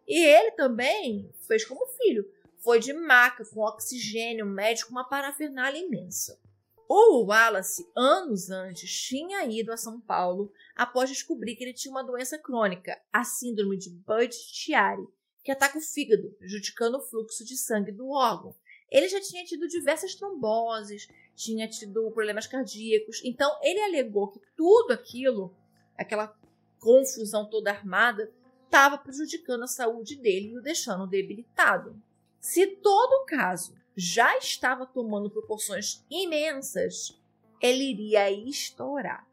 [0.08, 2.32] E ele também fez como filho.
[2.66, 6.42] Foi de maca, com oxigênio médico, uma parafernália imensa.
[6.90, 12.04] O Wallace, anos antes, tinha ido a São Paulo após descobrir que ele tinha uma
[12.04, 15.08] doença crônica, a síndrome de Budd-Chiari,
[15.44, 18.56] que ataca o fígado, prejudicando o fluxo de sangue do órgão.
[18.90, 24.92] Ele já tinha tido diversas tromboses, tinha tido problemas cardíacos, então ele alegou que tudo
[24.92, 25.56] aquilo,
[25.96, 26.36] aquela
[26.80, 32.02] confusão toda armada, estava prejudicando a saúde dele e o deixando debilitado.
[32.46, 37.20] Se todo o caso já estava tomando proporções imensas,
[37.60, 39.28] ele iria estourar.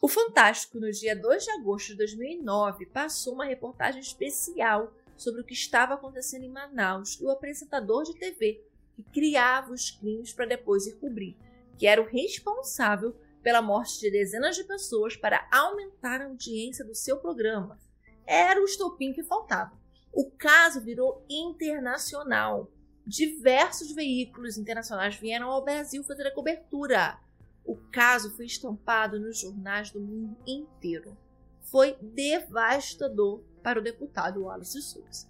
[0.00, 5.44] O Fantástico, no dia 2 de agosto de 2009, passou uma reportagem especial sobre o
[5.44, 8.60] que estava acontecendo em Manaus e o apresentador de TV
[8.96, 11.36] que criava os crimes para depois ir cobrir,
[11.78, 16.92] que era o responsável pela morte de dezenas de pessoas para aumentar a audiência do
[16.92, 17.78] seu programa
[18.26, 19.81] era o estopim que faltava.
[20.12, 22.70] O caso virou internacional.
[23.06, 27.18] Diversos veículos internacionais vieram ao Brasil fazer a cobertura.
[27.64, 31.16] O caso foi estampado nos jornais do mundo inteiro.
[31.62, 35.26] Foi devastador para o deputado Wallace Souza.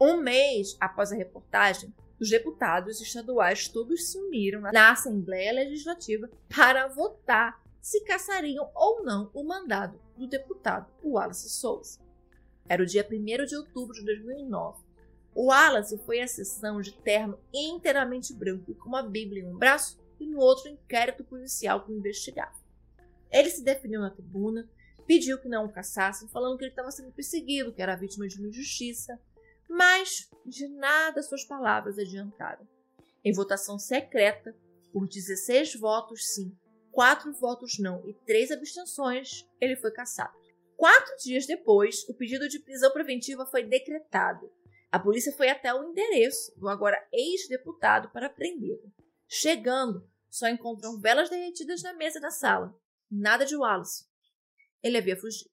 [0.00, 6.88] Um mês após a reportagem, os deputados estaduais todos se uniram na Assembleia Legislativa para
[6.88, 12.03] votar se caçariam ou não o mandado do deputado Wallace Souza.
[12.68, 14.82] Era o dia 1 de outubro de 2009.
[15.34, 20.00] O Wallace foi à sessão de terno inteiramente branco, com uma Bíblia em um braço
[20.20, 22.54] e no outro inquérito policial que o investigava.
[23.30, 24.68] Ele se definiu na tribuna,
[25.06, 28.38] pediu que não o caçassem, falando que ele estava sendo perseguido, que era vítima de
[28.38, 29.20] uma injustiça,
[29.68, 32.66] mas de nada suas palavras adiantaram.
[33.24, 34.54] Em votação secreta,
[34.92, 36.56] por 16 votos sim,
[36.92, 40.43] 4 votos não e 3 abstenções, ele foi caçado.
[40.84, 44.52] Quatro dias depois, o pedido de prisão preventiva foi decretado.
[44.92, 48.92] A polícia foi até o endereço do agora ex-deputado para prendê-lo.
[49.26, 52.78] Chegando, só encontram velas derretidas na mesa da sala.
[53.10, 54.04] Nada de Wallace.
[54.82, 55.48] Ele havia fugido.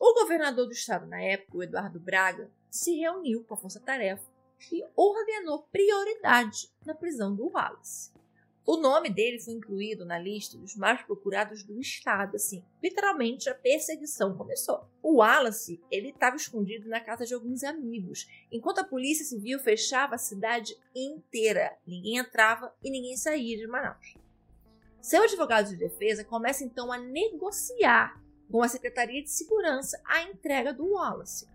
[0.00, 4.28] O governador do estado na época, o Eduardo Braga, se reuniu com a Força Tarefa
[4.72, 8.12] e ordenou prioridade na prisão do Wallace.
[8.64, 12.64] O nome dele foi incluído na lista dos mais procurados do estado, assim.
[12.80, 14.88] Literalmente a perseguição começou.
[15.02, 20.14] O Wallace, ele estava escondido na casa de alguns amigos, enquanto a polícia civil fechava
[20.14, 21.76] a cidade inteira.
[21.84, 24.14] Ninguém entrava e ninguém saía de Manaus.
[25.00, 30.72] Seu advogado de defesa começa então a negociar com a Secretaria de Segurança a entrega
[30.72, 31.48] do Wallace.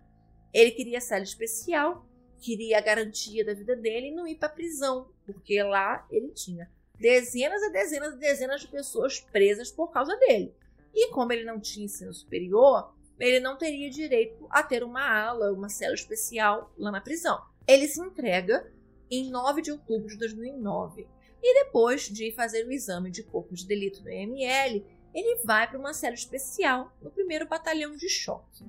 [0.52, 2.06] Ele queria cela especial,
[2.38, 6.70] queria a garantia da vida dele e não ir para prisão, porque lá ele tinha
[6.98, 10.54] dezenas e dezenas e dezenas de pessoas presas por causa dele.
[10.94, 15.52] E como ele não tinha ensino superior, ele não teria direito a ter uma ala,
[15.52, 17.40] uma cela especial lá na prisão.
[17.66, 18.72] Ele se entrega
[19.10, 21.06] em 9 de outubro de 2009.
[21.42, 24.84] E depois de fazer o exame de corpo de delito no EML,
[25.14, 28.64] ele vai para uma cela especial no primeiro batalhão de choque.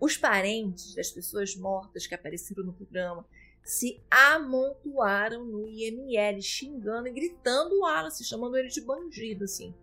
[0.00, 3.26] Os parentes das pessoas mortas que apareceram no programa
[3.64, 9.74] se amontoaram no IML, xingando e gritando o Wallace, chamando ele de bandido, assim.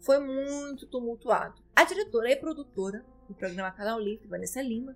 [0.00, 1.62] Foi muito tumultuado.
[1.74, 4.94] A diretora e produtora do programa Canal Livre, Vanessa Lima,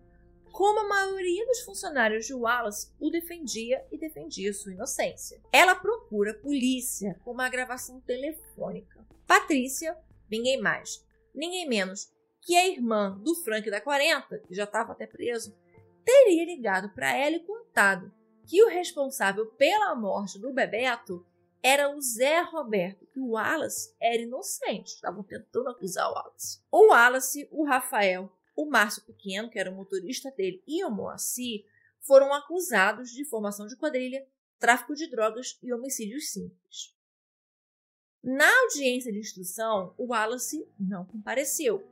[0.52, 5.40] como a maioria dos funcionários de Wallace o defendia e defendia sua inocência.
[5.50, 9.04] Ela procura a polícia com uma gravação telefônica.
[9.26, 9.96] Patrícia,
[10.30, 11.04] ninguém mais,
[11.34, 15.56] ninguém menos que a irmã do Frank da 40, que já estava até preso,
[16.04, 18.12] teria ligado para ela e contado
[18.46, 21.24] que o responsável pela morte do Bebeto
[21.62, 24.94] era o Zé Roberto, que o Wallace era inocente.
[24.94, 26.60] Estavam tentando acusar o Wallace.
[26.70, 31.64] O Wallace, o Rafael, o Márcio Pequeno, que era o motorista dele, e o Moacir
[32.00, 34.26] foram acusados de formação de quadrilha,
[34.58, 36.94] tráfico de drogas e homicídios simples.
[38.22, 41.86] Na audiência de instrução, o Wallace não compareceu.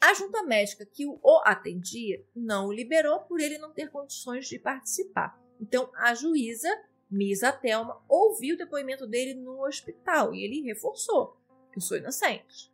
[0.00, 4.58] A junta médica que o atendia não o liberou por ele não ter condições de
[4.58, 5.43] participar.
[5.60, 6.68] Então, a juíza,
[7.10, 11.36] Misa Thelma, ouviu o depoimento dele no hospital e ele reforçou
[11.72, 12.72] que eu sou inocente.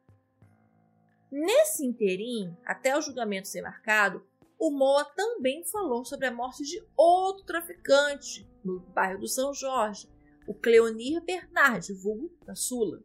[1.30, 4.26] Nesse interim, até o julgamento ser marcado,
[4.58, 10.08] o Moa também falou sobre a morte de outro traficante no bairro do São Jorge,
[10.46, 13.02] o Cleonir Bernardi, vulgo da Sula.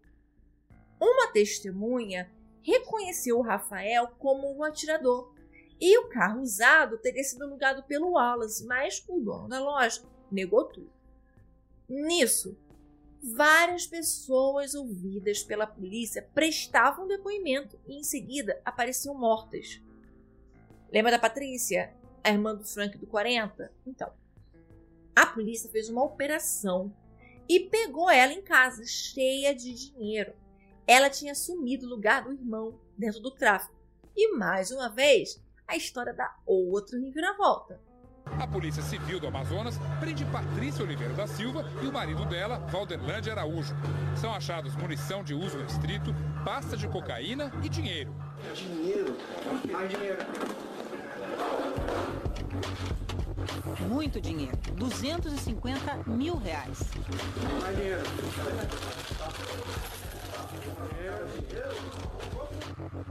[1.00, 2.32] Uma testemunha
[2.64, 5.35] reconheceu o Rafael como o atirador
[5.80, 10.66] e o carro usado teria sido alugado pelo Wallace, mas o dono da loja negou
[10.66, 10.92] tudo.
[11.88, 12.58] Nisso,
[13.22, 19.82] várias pessoas ouvidas pela polícia prestavam depoimento e em seguida apareciam mortas.
[20.92, 23.72] Lembra da Patrícia, a irmã do Frank do 40?
[23.86, 24.12] Então,
[25.16, 26.94] a polícia fez uma operação
[27.48, 30.34] e pegou ela em casa, cheia de dinheiro.
[30.88, 33.76] Ela tinha assumido o lugar do irmão dentro do tráfico.
[34.16, 37.80] E mais uma vez, a história dá outra reviravolta.
[38.40, 43.30] A Polícia Civil do Amazonas prende Patrícia Oliveira da Silva e o marido dela, Valderlande
[43.30, 43.76] Araújo.
[44.16, 48.14] São achados munição de uso restrito, pasta de cocaína e dinheiro.
[48.54, 49.16] Dinheiro?
[49.72, 50.18] Mais dinheiro.
[53.88, 54.58] Muito dinheiro.
[54.76, 56.80] 250 mil reais.
[57.62, 58.04] Mais dinheiro.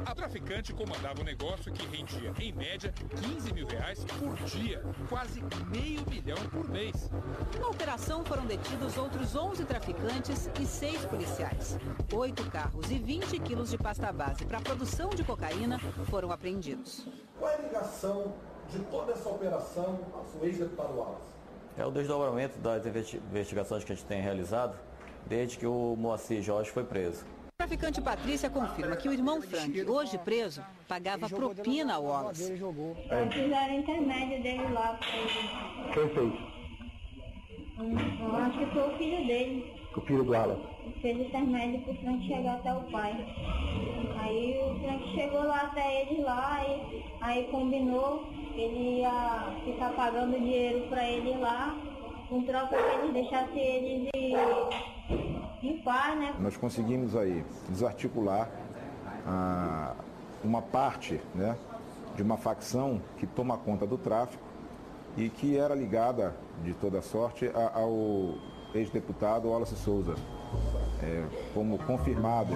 [0.07, 5.43] A traficante comandava um negócio que rendia, em média, 15 mil reais por dia, quase
[5.69, 7.11] meio milhão por mês.
[7.59, 11.79] Na operação foram detidos outros 11 traficantes e 6 policiais.
[12.13, 15.79] Oito carros e 20 quilos de pasta base para produção de cocaína
[16.11, 17.07] foram apreendidos.
[17.39, 18.35] Qual é a ligação
[18.71, 21.35] de toda essa operação ao ex-deputado Wallace?
[21.77, 24.77] É o desdobramento das investigações que a gente tem realizado
[25.27, 27.25] desde que o Moacir Jorge foi preso.
[27.57, 32.53] A traficante Patrícia confirma que o irmão Frank, hoje preso, pagava propina ao Wallace.
[32.53, 33.31] É.
[33.31, 34.99] Fizeram intermédio dele lá.
[35.95, 36.33] Quem fez?
[37.79, 37.97] Hum,
[38.39, 39.73] acho que foi o filho dele.
[39.97, 40.63] O filho do Wallace?
[41.01, 43.13] Fez intermédio pro Frank chegar até o pai.
[44.19, 49.91] Aí o Frank chegou lá até ele lá, e aí combinou que ele ia ficar
[49.91, 51.79] pagando dinheiro pra ele lá,
[52.29, 55.83] com troca que ele deixasse ele de
[56.17, 56.35] né?
[56.39, 58.51] Nós conseguimos aí desarticular
[59.27, 59.95] ah,
[60.43, 61.57] uma parte né,
[62.15, 64.43] de uma facção que toma conta do tráfico
[65.17, 68.35] e que era ligada, de toda sorte, ao
[68.75, 70.15] ex-deputado Wallace Souza.
[71.03, 72.55] É, como confirmado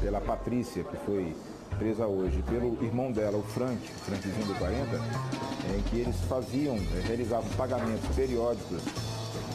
[0.00, 1.34] pela Patrícia, que foi
[1.78, 6.16] presa hoje, pelo irmão dela, o Frank, o Frankzinho do 40, é, em que eles
[6.28, 8.82] faziam, é, realizavam pagamentos periódicos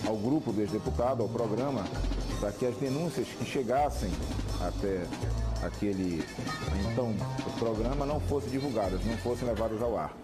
[0.07, 1.83] ao grupo do ex-deputado, ao programa,
[2.39, 4.09] para que as denúncias que chegassem
[4.59, 5.05] até
[5.65, 6.23] aquele
[6.91, 7.15] então
[7.59, 10.15] programa não fossem divulgadas, não fossem levadas ao ar.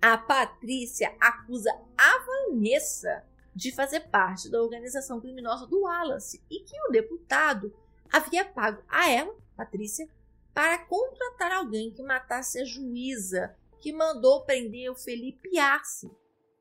[0.00, 3.22] A Patrícia acusa a Vanessa
[3.54, 7.72] de fazer parte da organização criminosa do Wallace e que o deputado
[8.12, 10.08] havia pago a ela, Patrícia,
[10.54, 16.10] para contratar alguém que matasse a juíza que mandou prender o Felipe Arce,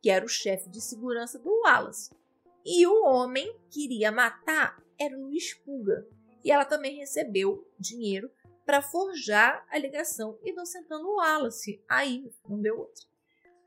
[0.02, 2.12] que era o chefe de segurança do Wallace.
[2.66, 6.08] E o homem queria matar era o Luiz Puga.
[6.44, 8.32] E ela também recebeu dinheiro
[8.66, 11.84] para forjar a ligação inocentando o Wallace.
[11.89, 13.06] Aí não deu outra.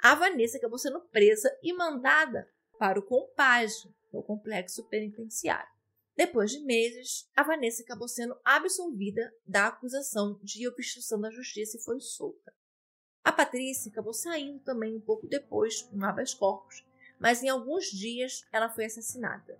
[0.01, 2.49] A Vanessa acabou sendo presa e mandada
[2.79, 5.74] para o Compage, o complexo penitenciário.
[6.17, 11.83] Depois de meses, a Vanessa acabou sendo absolvida da acusação de obstrução da justiça e
[11.83, 12.55] foi solta.
[13.25, 16.87] A Patrícia acabou saindo também um pouco depois, um habeas corpus,
[17.19, 19.59] mas em alguns dias ela foi assassinada.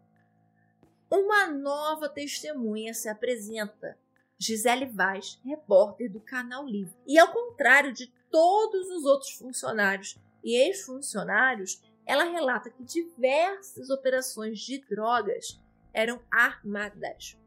[1.11, 3.99] Uma nova testemunha se apresenta,
[4.39, 6.95] Gisele Vaz, repórter do Canal Livre.
[7.07, 14.61] E ao contrário de todos os outros funcionários e ex-funcionários, ela relata que diversas operações
[14.61, 15.59] de drogas
[15.95, 17.39] eram armadas.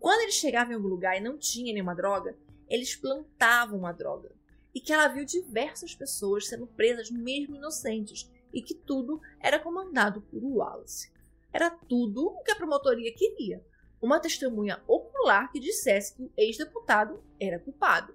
[0.00, 2.36] Quando eles chegavam em algum lugar e não tinha nenhuma droga,
[2.68, 4.32] eles plantavam a droga.
[4.74, 10.22] E que ela viu diversas pessoas sendo presas, mesmo inocentes, e que tudo era comandado
[10.22, 11.12] por Wallace.
[11.52, 13.64] Era tudo o que a promotoria queria.
[14.00, 18.14] Uma testemunha ocular que dissesse que o ex-deputado era culpado.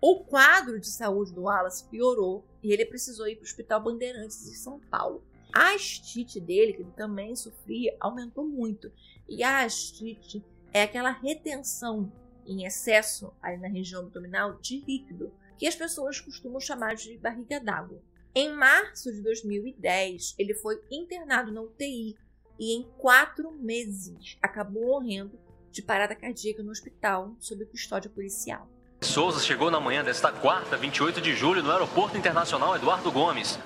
[0.00, 4.46] O quadro de saúde do Wallace piorou e ele precisou ir para o Hospital Bandeirantes
[4.48, 5.24] em São Paulo.
[5.54, 8.90] A astite dele, que ele também sofria, aumentou muito.
[9.28, 12.12] E a astite é aquela retenção
[12.44, 17.60] em excesso ali na região abdominal de líquido, que as pessoas costumam chamar de barriga
[17.60, 18.02] d'água.
[18.34, 22.16] Em março de 2010, ele foi internado na UTI
[22.58, 25.38] e em quatro meses acabou morrendo
[25.70, 28.68] de parada cardíaca no hospital sob custódia policial.
[29.00, 33.56] Souza chegou na manhã desta quarta, 28 de julho, no Aeroporto Internacional Eduardo Gomes.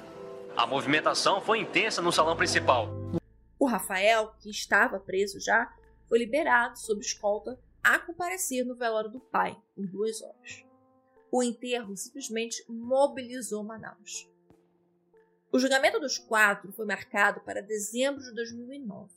[0.58, 2.88] A movimentação foi intensa no salão principal.
[3.60, 5.72] O Rafael, que estava preso já,
[6.08, 10.64] foi liberado sob escolta a comparecer no velório do pai por duas horas.
[11.30, 14.28] O enterro simplesmente mobilizou Manaus.
[15.52, 19.12] O julgamento dos quatro foi marcado para dezembro de 2009.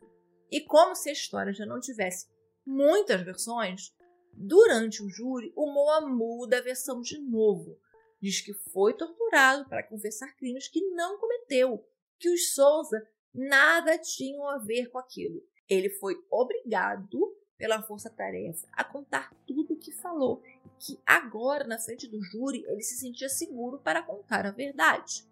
[0.51, 2.27] E como se a história já não tivesse
[2.63, 3.91] muitas versões,
[4.31, 7.79] durante o júri o Moa muda a versão de novo.
[8.21, 11.83] Diz que foi torturado para confessar crimes que não cometeu,
[12.19, 15.43] que os Souza nada tinham a ver com aquilo.
[15.67, 20.43] Ele foi obrigado pela força-tarefa a contar tudo o que falou,
[20.79, 25.25] que agora, na frente do júri, ele se sentia seguro para contar a verdade.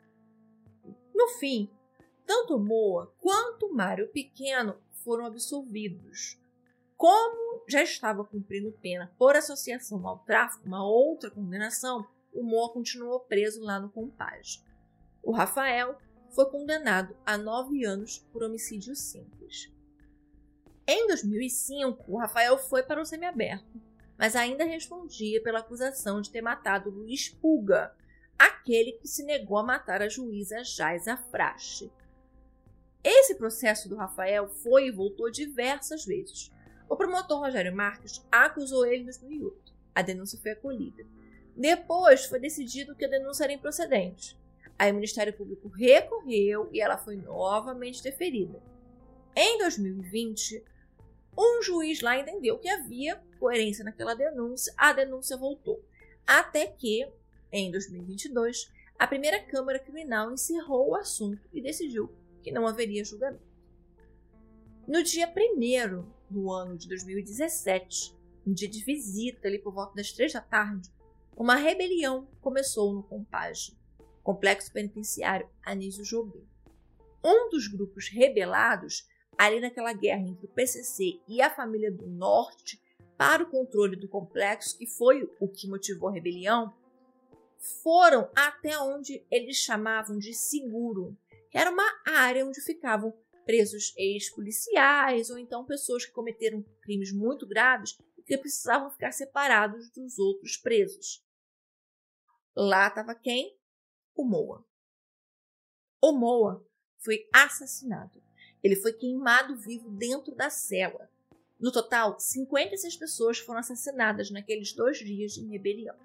[1.14, 1.70] No fim,
[2.26, 6.40] tanto Moa quanto Mário Pequeno foram absolvidos.
[6.96, 13.20] Como já estava cumprindo pena por associação ao tráfico, uma outra condenação, o Moa continuou
[13.22, 14.64] preso lá no Compage.
[15.22, 15.98] O Rafael
[16.30, 19.72] foi condenado a nove anos por homicídio simples.
[20.88, 23.80] Em 2005, o Rafael foi para o semiaberto,
[24.18, 27.96] mas ainda respondia pela acusação de ter matado Luiz Pulga,
[28.38, 31.92] aquele que se negou a matar a juíza Jaisa Frache.
[33.04, 36.52] Esse processo do Rafael foi e voltou diversas vezes.
[36.90, 39.74] O promotor Rogério Marques acusou ele em 2008.
[39.96, 41.06] A denúncia foi acolhida.
[41.60, 44.40] Depois foi decidido que a denúncia era improcedente.
[44.78, 48.64] Aí o Ministério Público recorreu e ela foi novamente deferida.
[49.36, 50.64] Em 2020,
[51.38, 55.84] um juiz lá entendeu que havia coerência naquela denúncia, a denúncia voltou.
[56.26, 57.06] Até que
[57.52, 62.10] em 2022, a primeira Câmara Criminal encerrou o assunto e decidiu
[62.42, 63.44] que não haveria julgamento.
[64.88, 68.16] No dia 1 do ano de 2017,
[68.48, 70.90] um dia de visita, ali por volta das três da tarde,
[71.40, 73.74] uma rebelião começou no Compage,
[74.22, 76.46] complexo penitenciário Anísio Jobim.
[77.24, 82.78] Um dos grupos rebelados, ali naquela guerra entre o PCC e a família do Norte,
[83.18, 86.74] para o controle do complexo, que foi o que motivou a rebelião,
[87.82, 91.18] foram até onde eles chamavam de seguro,
[91.50, 93.14] que era uma área onde ficavam
[93.46, 99.90] presos ex-policiais ou então pessoas que cometeram crimes muito graves e que precisavam ficar separados
[99.92, 101.29] dos outros presos.
[102.62, 103.58] Lá estava quem?
[104.14, 104.66] O Moa.
[106.02, 106.62] O Moa
[106.98, 108.22] foi assassinado.
[108.62, 111.10] Ele foi queimado vivo dentro da cela.
[111.58, 115.96] No total, 56 pessoas foram assassinadas naqueles dois dias de rebelião.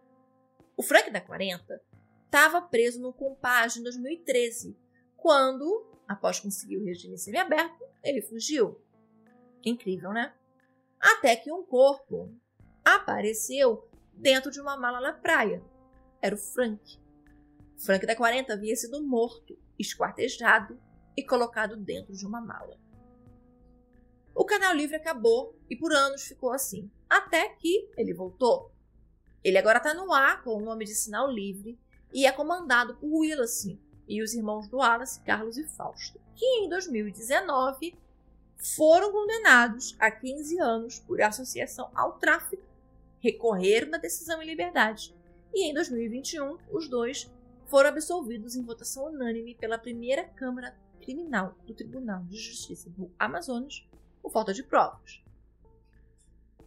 [0.77, 1.83] O Frank da 40
[2.27, 4.79] estava preso no Compage em 2013,
[5.17, 8.81] quando, após conseguir o regime semiaberto, ele fugiu.
[9.65, 10.33] Incrível, né?
[11.01, 12.33] Até que um corpo
[12.85, 15.61] apareceu dentro de uma mala na praia.
[16.25, 16.99] Era o Frank.
[17.77, 20.81] Frank da 40 havia sido morto, esquartejado
[21.15, 22.81] e colocado dentro de uma mala.
[24.35, 28.73] O canal livre acabou e por anos ficou assim, até que ele voltou.
[29.45, 31.79] Ele agora está no ar com o nome de Sinal Livre
[32.11, 36.71] e é comandado por Willacy e os irmãos do Wallace, Carlos e Fausto, que em
[36.71, 37.99] 2019
[38.57, 42.65] foram condenados a 15 anos por associação ao tráfico,
[43.21, 45.15] recorreram da decisão em liberdade
[45.55, 47.31] e em 2021 os dois
[47.67, 53.87] foram absolvidos em votação unânime pela primeira Câmara Criminal do Tribunal de Justiça do Amazonas
[54.21, 55.23] por falta de provas.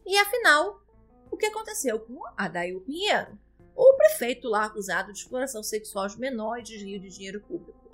[0.06, 0.82] E afinal,
[1.30, 3.38] o que aconteceu com Adail Pinheiro,
[3.76, 7.92] o prefeito lá acusado de exploração sexual de menor e desvio de dinheiro público?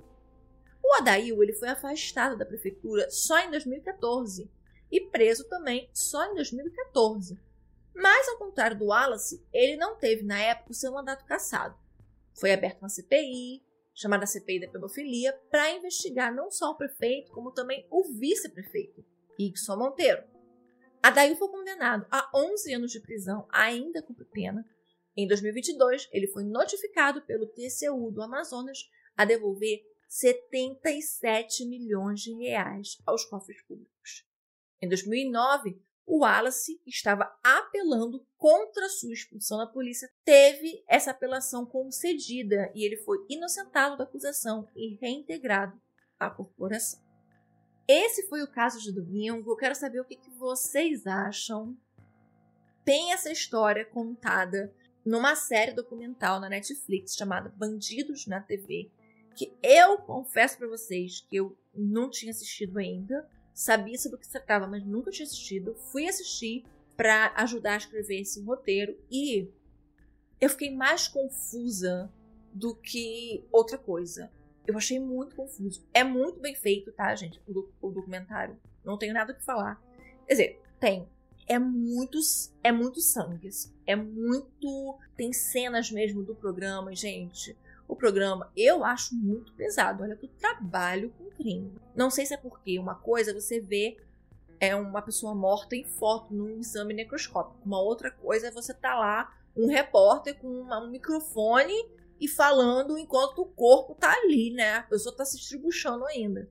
[0.82, 4.48] O Adail ele foi afastado da prefeitura só em 2014
[4.92, 7.36] e preso também só em 2014.
[7.94, 11.78] Mas, ao contrário do Wallace, ele não teve na época o seu mandato cassado.
[12.34, 13.62] Foi aberta uma CPI,
[13.94, 19.04] chamada CPI da pedofilia, para investigar não só o prefeito, como também o vice-prefeito,
[19.38, 20.24] Ixon Monteiro.
[21.00, 24.66] Adail foi condenado a 11 anos de prisão, ainda com pena.
[25.16, 32.98] Em 2022, ele foi notificado pelo TCU do Amazonas a devolver 77 milhões de reais
[33.06, 34.26] aos cofres públicos.
[34.80, 35.80] Em 2009,
[36.14, 42.96] o Wallace estava apelando contra sua expulsão da polícia, teve essa apelação concedida e ele
[42.98, 45.76] foi inocentado da acusação e reintegrado
[46.16, 47.02] à corporação.
[47.88, 49.50] Esse foi o caso de domingo.
[49.50, 51.76] Eu quero saber o que, que vocês acham.
[52.84, 54.72] Tem essa história contada
[55.04, 58.88] numa série documental na Netflix chamada Bandidos na TV,
[59.34, 64.26] que eu confesso para vocês que eu não tinha assistido ainda, sabia sobre o que
[64.26, 65.74] se tratava, mas nunca tinha assistido.
[65.92, 66.64] Fui assistir
[66.96, 69.48] para ajudar a escrever esse roteiro e
[70.40, 72.12] eu fiquei mais confusa
[72.52, 74.30] do que outra coisa.
[74.66, 75.86] Eu achei muito confuso.
[75.92, 77.40] É muito bem feito, tá, gente?
[77.46, 78.58] O, o documentário.
[78.84, 79.80] Não tenho nada o que falar.
[80.26, 81.08] Quer dizer, tem.
[81.46, 83.50] É muitos, é muito sangue.
[83.86, 84.98] É muito.
[85.16, 87.56] Tem cenas mesmo do programa, gente.
[87.86, 90.02] O programa eu acho muito pesado.
[90.02, 91.72] Olha que eu trabalho com crime.
[91.94, 93.96] Não sei se é porque uma coisa você vê
[94.60, 97.60] é uma pessoa morta em foto num exame necroscópico.
[97.64, 101.74] Uma outra coisa é você tá lá, um repórter com uma, um microfone
[102.20, 104.76] e falando enquanto o corpo tá ali, né?
[104.76, 106.48] A pessoa tá se estribuchando ainda.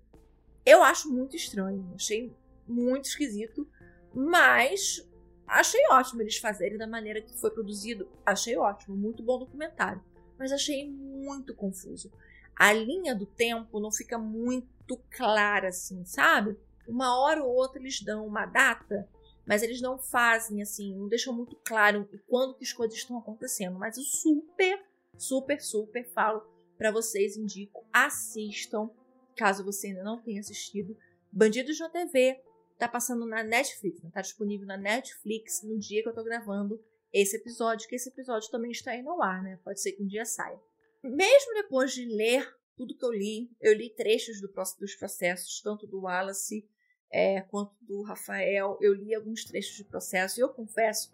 [0.66, 2.34] Eu acho muito estranho, achei
[2.68, 3.68] muito esquisito,
[4.14, 5.06] mas
[5.48, 8.10] achei ótimo eles fazerem da maneira que foi produzido.
[8.26, 10.02] Achei ótimo, muito bom documentário,
[10.38, 12.12] mas achei muito confuso.
[12.56, 16.58] A linha do tempo não fica muito clara assim, sabe?
[16.88, 19.08] Uma hora ou outra eles dão uma data,
[19.46, 23.80] mas eles não fazem assim, não deixam muito claro quando que as coisas estão acontecendo.
[23.80, 24.80] Mas eu super
[25.18, 26.46] super, super falo
[26.78, 28.90] para vocês, indico, assistam,
[29.36, 30.98] caso você ainda não tenha assistido.
[31.32, 32.42] Bandidos na TV
[32.78, 37.38] tá passando na Netflix, tá disponível na Netflix no dia que eu tô gravando esse
[37.38, 39.60] episódio, que esse episódio também está aí no ar, né?
[39.64, 40.60] Pode ser que um dia saia.
[41.04, 45.86] Mesmo depois de ler tudo que eu li, eu li trechos do, dos processos, tanto
[45.86, 46.68] do Wallace
[47.12, 51.14] é, quanto do Rafael, eu li alguns trechos de processo e eu confesso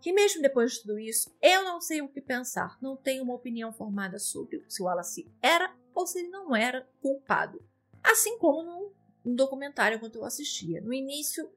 [0.00, 3.34] que mesmo depois de tudo isso, eu não sei o que pensar, não tenho uma
[3.34, 7.60] opinião formada sobre se o Wallace era ou se ele não era culpado.
[8.02, 8.92] Assim como no,
[9.24, 10.80] no documentário enquanto eu assistia.
[10.82, 11.50] No início,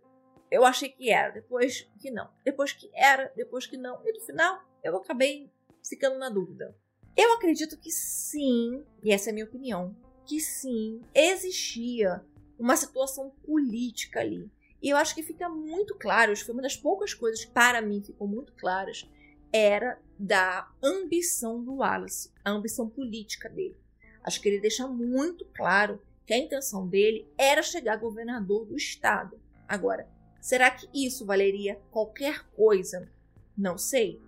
[0.50, 2.30] eu achei que era, depois que não.
[2.44, 4.02] Depois que era, depois que não.
[4.06, 5.52] E no final, eu acabei
[5.88, 6.76] ficando na dúvida.
[7.16, 9.96] Eu acredito que sim, e essa é a minha opinião,
[10.26, 12.24] que sim, existia
[12.60, 14.50] uma situação política ali.
[14.82, 17.82] E eu acho que fica muito claro, que foi uma das poucas coisas que para
[17.82, 19.10] mim ficou muito claras,
[19.52, 23.78] era da ambição do Wallace, a ambição política dele.
[24.24, 29.40] Acho que ele deixa muito claro que a intenção dele era chegar governador do estado.
[29.68, 30.08] Agora,
[30.42, 33.10] será que isso valeria qualquer coisa?
[33.58, 34.22] Não sei.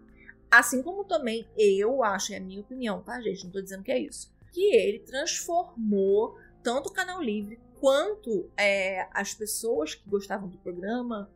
[0.49, 3.43] Assim como também eu acho, é a minha opinião, tá, gente?
[3.43, 4.33] Não tô dizendo que é isso.
[4.51, 11.31] Que ele transformou tanto o Canal Livre quanto é, as pessoas que gostavam do programa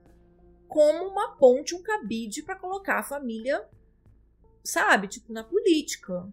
[0.67, 3.63] como uma ponte, um cabide para colocar a família,
[4.63, 6.27] sabe, tipo na política.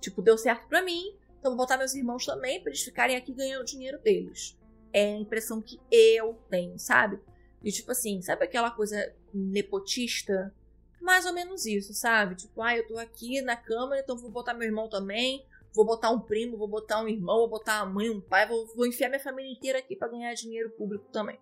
[0.00, 3.32] Tipo, deu certo para mim, então vou botar meus irmãos também para eles ficarem aqui
[3.32, 4.58] ganhando o dinheiro deles.
[4.92, 7.20] É a impressão que eu tenho, sabe?
[7.62, 10.54] E tipo assim, sabe aquela coisa nepotista?
[11.00, 12.36] Mais ou menos isso, sabe?
[12.36, 15.44] Tipo, ah, eu tô aqui na Câmara, então vou botar meu irmão também
[15.74, 18.66] vou botar um primo, vou botar um irmão, vou botar a mãe, um pai, vou,
[18.74, 21.38] vou enfiar minha família inteira aqui para ganhar dinheiro público também.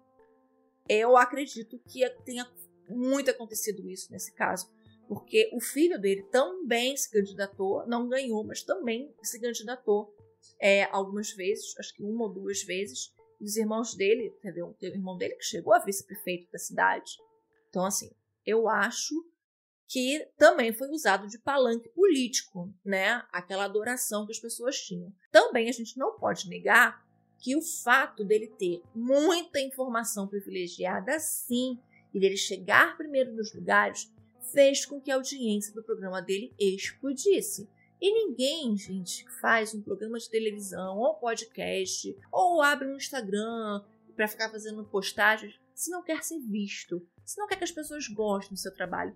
[0.89, 2.49] Eu acredito que tenha
[2.89, 4.71] muito acontecido isso nesse caso,
[5.09, 10.15] porque o filho dele também se candidatou, não ganhou, mas também se candidatou
[10.61, 13.13] é, algumas vezes, acho que uma ou duas vezes.
[13.41, 14.31] E os irmãos dele?
[14.43, 17.19] Teve um irmão dele que chegou a vice-prefeito da cidade.
[17.69, 18.11] Então, assim,
[18.45, 19.15] eu acho
[19.89, 23.25] que também foi usado de palanque político, né?
[23.33, 25.13] Aquela adoração que as pessoas tinham.
[25.33, 27.05] Também a gente não pode negar
[27.39, 31.79] que o fato dele ter muita informação privilegiada, sim,
[32.13, 34.13] e dele chegar primeiro nos lugares,
[34.53, 37.69] fez com que a audiência do programa dele explodisse.
[38.01, 43.85] E ninguém, gente, faz um programa de televisão ou podcast ou abre um Instagram
[44.17, 48.09] para ficar fazendo postagens se não quer ser visto, se não quer que as pessoas
[48.09, 49.15] gostem do seu trabalho.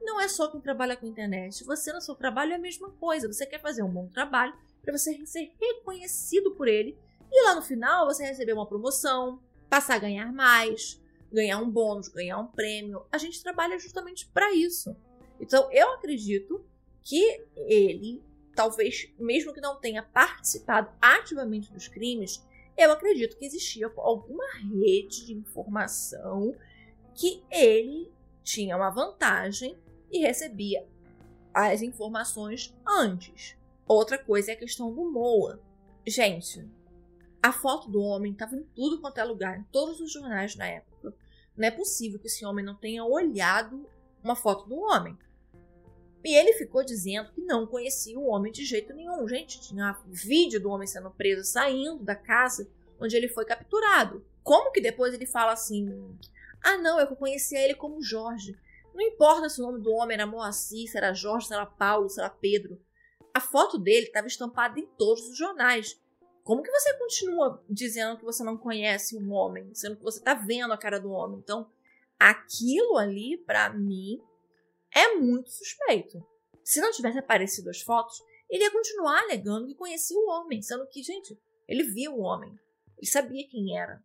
[0.00, 1.64] Não é só quem trabalha com internet.
[1.64, 3.26] Você no seu trabalho é a mesma coisa.
[3.26, 6.96] Você quer fazer um bom trabalho para você ser reconhecido por ele
[7.32, 12.08] e lá no final você receber uma promoção, passar a ganhar mais, ganhar um bônus,
[12.08, 13.04] ganhar um prêmio.
[13.10, 14.94] A gente trabalha justamente para isso.
[15.40, 16.64] Então eu acredito
[17.06, 18.20] que ele,
[18.52, 22.44] talvez, mesmo que não tenha participado ativamente dos crimes,
[22.76, 26.52] eu acredito que existia alguma rede de informação
[27.14, 28.10] que ele
[28.42, 29.78] tinha uma vantagem
[30.10, 30.84] e recebia
[31.54, 33.56] as informações antes.
[33.86, 35.62] Outra coisa é a questão do Moa.
[36.04, 36.68] Gente,
[37.40, 40.66] a foto do homem estava em tudo quanto é lugar, em todos os jornais na
[40.66, 41.14] época.
[41.56, 43.88] Não é possível que esse homem não tenha olhado
[44.24, 45.16] uma foto do homem.
[46.26, 49.28] E ele ficou dizendo que não conhecia o homem de jeito nenhum.
[49.28, 52.68] Gente, tinha vídeo do homem sendo preso saindo da casa
[52.98, 54.26] onde ele foi capturado.
[54.42, 55.88] Como que depois ele fala assim:
[56.60, 58.58] Ah, não, eu conhecia ele como Jorge.
[58.92, 62.08] Não importa se o nome do homem era Moacir, se era Jorge, se era Paulo,
[62.08, 62.76] se era Pedro.
[63.32, 65.96] A foto dele estava estampada em todos os jornais.
[66.42, 70.34] Como que você continua dizendo que você não conhece um homem, sendo que você está
[70.34, 71.38] vendo a cara do homem?
[71.38, 71.70] Então,
[72.18, 74.20] aquilo ali, para mim,
[74.96, 76.26] é muito suspeito.
[76.64, 78.18] Se não tivesse aparecido as fotos,
[78.48, 81.38] ele ia continuar alegando que conhecia o homem, sendo que, gente,
[81.68, 82.58] ele viu o homem.
[82.96, 84.02] Ele sabia quem era.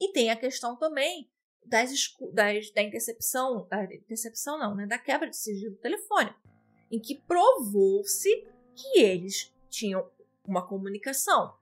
[0.00, 1.28] E tem a questão também
[1.64, 1.90] das,
[2.32, 4.86] das, da intercepção, da intercepção não, né?
[4.86, 6.40] Da quebra de sigilo telefônico,
[6.90, 10.08] em que provou-se que eles tinham
[10.46, 11.56] uma comunicação.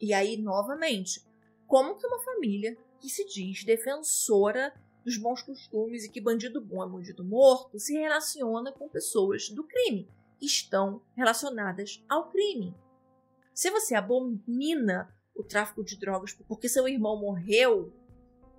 [0.00, 1.24] E aí, novamente,
[1.66, 4.74] como que uma família que se diz defensora
[5.06, 9.62] dos bons costumes e que bandido bom é bandido morto se relaciona com pessoas do
[9.62, 10.10] crime
[10.42, 12.74] estão relacionadas ao crime?
[13.54, 17.92] Se você abomina o tráfico de drogas porque seu irmão morreu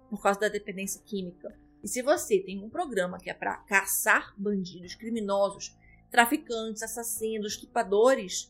[0.10, 4.34] por causa da dependência química, e se você tem um programa que é para caçar
[4.38, 5.76] bandidos, criminosos,
[6.10, 8.50] traficantes, assassinos, estupradores,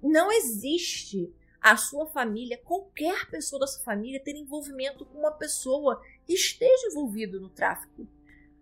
[0.00, 1.34] não existe
[1.66, 6.86] a sua família, qualquer pessoa da sua família, ter envolvimento com uma pessoa que esteja
[6.86, 8.06] envolvido no tráfico.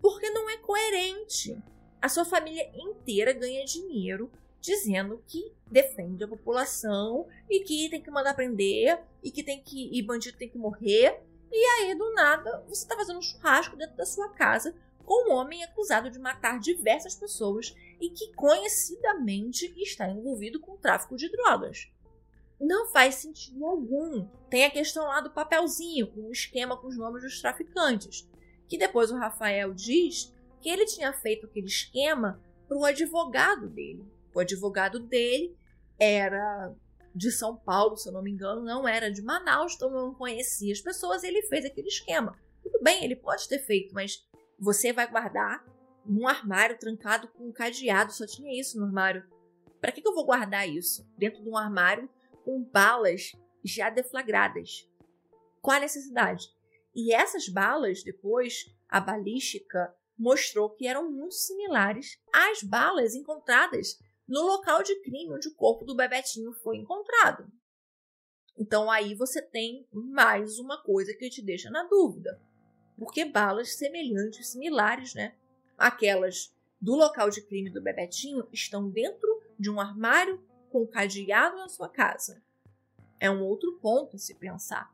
[0.00, 1.62] Porque não é coerente.
[2.00, 8.11] A sua família inteira ganha dinheiro dizendo que defende a população e que tem que
[8.11, 11.22] mandar prender e que tem que e bandido tem que morrer.
[11.52, 14.74] E aí do nada você está fazendo um churrasco dentro da sua casa
[15.05, 20.78] com um homem acusado de matar diversas pessoas e que conhecidamente está envolvido com o
[20.78, 21.92] tráfico de drogas.
[22.65, 24.27] Não faz sentido algum.
[24.49, 28.27] Tem a questão lá do papelzinho, com um esquema com os nomes dos traficantes,
[28.67, 34.03] que depois o Rafael diz que ele tinha feito aquele esquema para o advogado dele.
[34.35, 35.55] O advogado dele
[36.01, 36.75] era
[37.15, 40.73] de São Paulo, se eu não me engano, não era de Manaus, então não conhecia
[40.73, 42.35] as pessoas e ele fez aquele esquema.
[42.62, 44.27] Tudo bem, ele pode ter feito, mas
[44.59, 45.62] você vai guardar
[46.07, 49.23] num armário trancado com um cadeado, só tinha isso no armário.
[49.83, 52.09] Para que, que eu vou guardar isso dentro de um armário
[52.45, 53.32] com balas
[53.64, 54.88] já deflagradas?
[55.62, 56.47] Qual a necessidade?
[56.95, 64.42] E essas balas, depois, a balística mostrou que eram muito similares às balas encontradas no
[64.42, 67.51] local de crime onde o corpo do Bebetinho foi encontrado.
[68.57, 72.40] Então aí você tem mais uma coisa que te deixa na dúvida.
[72.97, 75.34] Porque balas semelhantes, similares, né?
[75.76, 80.40] Aquelas do local de crime do Bebetinho estão dentro de um armário
[80.75, 82.43] com cadeado na sua casa.
[83.20, 84.93] É um outro ponto a se pensar.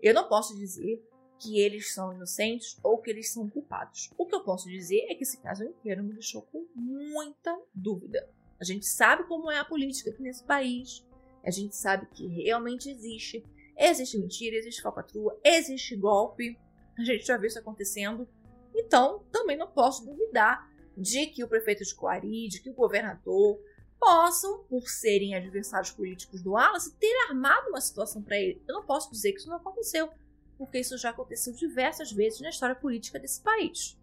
[0.00, 1.06] Eu não posso dizer
[1.38, 4.10] que eles são inocentes ou que eles são culpados.
[4.16, 8.30] O que eu posso dizer é que esse caso inteiro me deixou com muita dúvida.
[8.58, 11.06] A gente sabe como é a política aqui nesse país.
[11.44, 13.44] A gente sabe que realmente existe.
[13.76, 16.58] Existe mentira, existe falcatrua, existe golpe.
[16.98, 18.26] A gente já viu isso acontecendo.
[18.74, 20.66] Então, também não posso duvidar
[20.96, 23.60] de que o prefeito de Coari, de que o governador
[24.00, 28.62] possam, por serem adversários políticos do Wallace, ter armado uma situação para ele.
[28.66, 30.10] Eu não posso dizer que isso não aconteceu,
[30.56, 33.98] porque isso já aconteceu diversas vezes na história política desse país.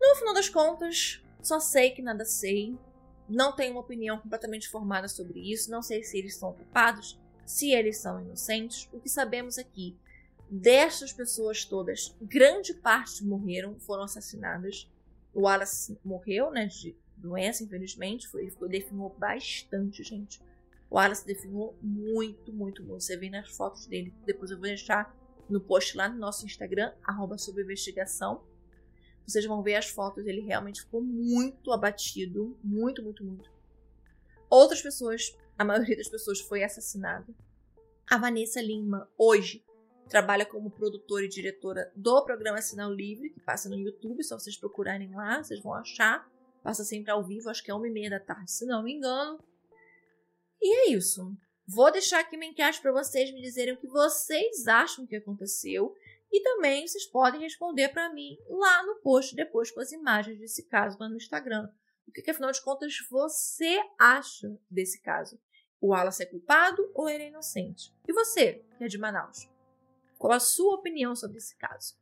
[0.00, 2.76] No final das contas, só sei que nada sei.
[3.28, 5.70] Não tenho uma opinião completamente formada sobre isso.
[5.70, 8.88] Não sei se eles são culpados, se eles são inocentes.
[8.92, 9.98] O que sabemos aqui,
[10.50, 14.90] destas pessoas todas, grande parte morreram, foram assassinadas.
[15.34, 18.28] O Wallace morreu, né, de doença, infelizmente.
[18.28, 20.40] Foi, ele definhou bastante, gente.
[20.90, 23.02] O Wallace definhou muito, muito, muito.
[23.02, 24.14] Você vê nas fotos dele.
[24.24, 25.14] Depois eu vou deixar
[25.48, 28.42] no post lá no nosso Instagram, arroba sobre investigação
[29.28, 33.50] vocês vão ver as fotos, ele realmente ficou muito abatido, muito, muito, muito.
[34.48, 37.26] Outras pessoas, a maioria das pessoas foi assassinada.
[38.10, 39.62] A Vanessa Lima, hoje,
[40.08, 44.56] trabalha como produtora e diretora do programa Sinal Livre, que passa no YouTube, só vocês
[44.56, 46.26] procurarem lá, vocês vão achar.
[46.62, 48.94] Passa sempre ao vivo, acho que é uma e meia da tarde, se não me
[48.94, 49.42] engano.
[50.60, 51.36] E é isso.
[51.66, 55.94] Vou deixar aqui uma enquete para vocês me dizerem o que vocês acham que aconteceu.
[56.30, 60.66] E também vocês podem responder para mim lá no post depois com as imagens desse
[60.66, 61.68] caso lá no Instagram.
[62.06, 65.38] O que, que afinal de contas você acha desse caso?
[65.80, 67.94] O Wallace é culpado ou ele é inocente?
[68.06, 69.48] E você, que é de Manaus?
[70.18, 71.96] Qual a sua opinião sobre esse caso?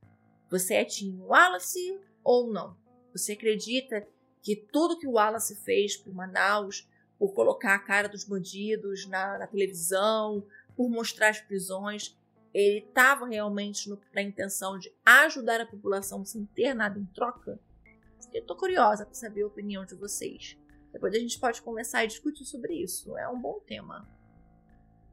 [0.51, 2.77] Você é Tim Wallace ou não?
[3.13, 4.07] Você acredita
[4.47, 6.89] que tudo que o Wallace fez por Manaus,
[7.19, 12.17] por colocar a cara dos bandidos na, na televisão, por mostrar as prisões,
[12.55, 17.59] ele estava realmente no, na intenção de ajudar a população sem ter nada em troca?
[18.33, 20.57] Eu tô curiosa para saber a opinião de vocês.
[20.93, 23.19] Depois a gente pode conversar e discutir sobre isso.
[23.19, 24.09] É um bom tema.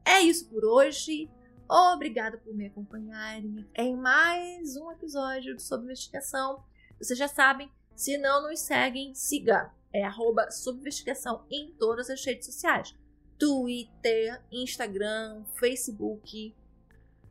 [0.04, 1.28] É isso por hoje.
[1.68, 6.62] Obrigada por me acompanharem em mais um episódio sobre investigação.
[7.00, 9.72] Vocês já sabem, se não nos seguem, siga.
[9.92, 12.94] É arroba investigação em todas as redes sociais.
[13.38, 16.54] Twitter, Instagram, Facebook.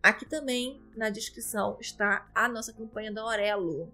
[0.01, 3.91] Aqui também na descrição está a nossa campanha da Aurelo.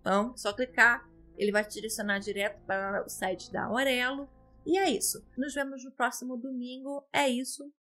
[0.00, 1.08] Então, só clicar
[1.38, 4.28] ele vai te direcionar direto para o site da Aurelo.
[4.66, 5.24] E é isso.
[5.36, 7.06] Nos vemos no próximo domingo.
[7.12, 7.72] É isso.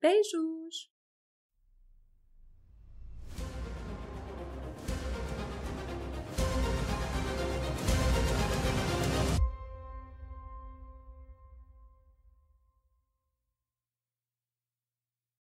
[0.00, 0.91] Beijos!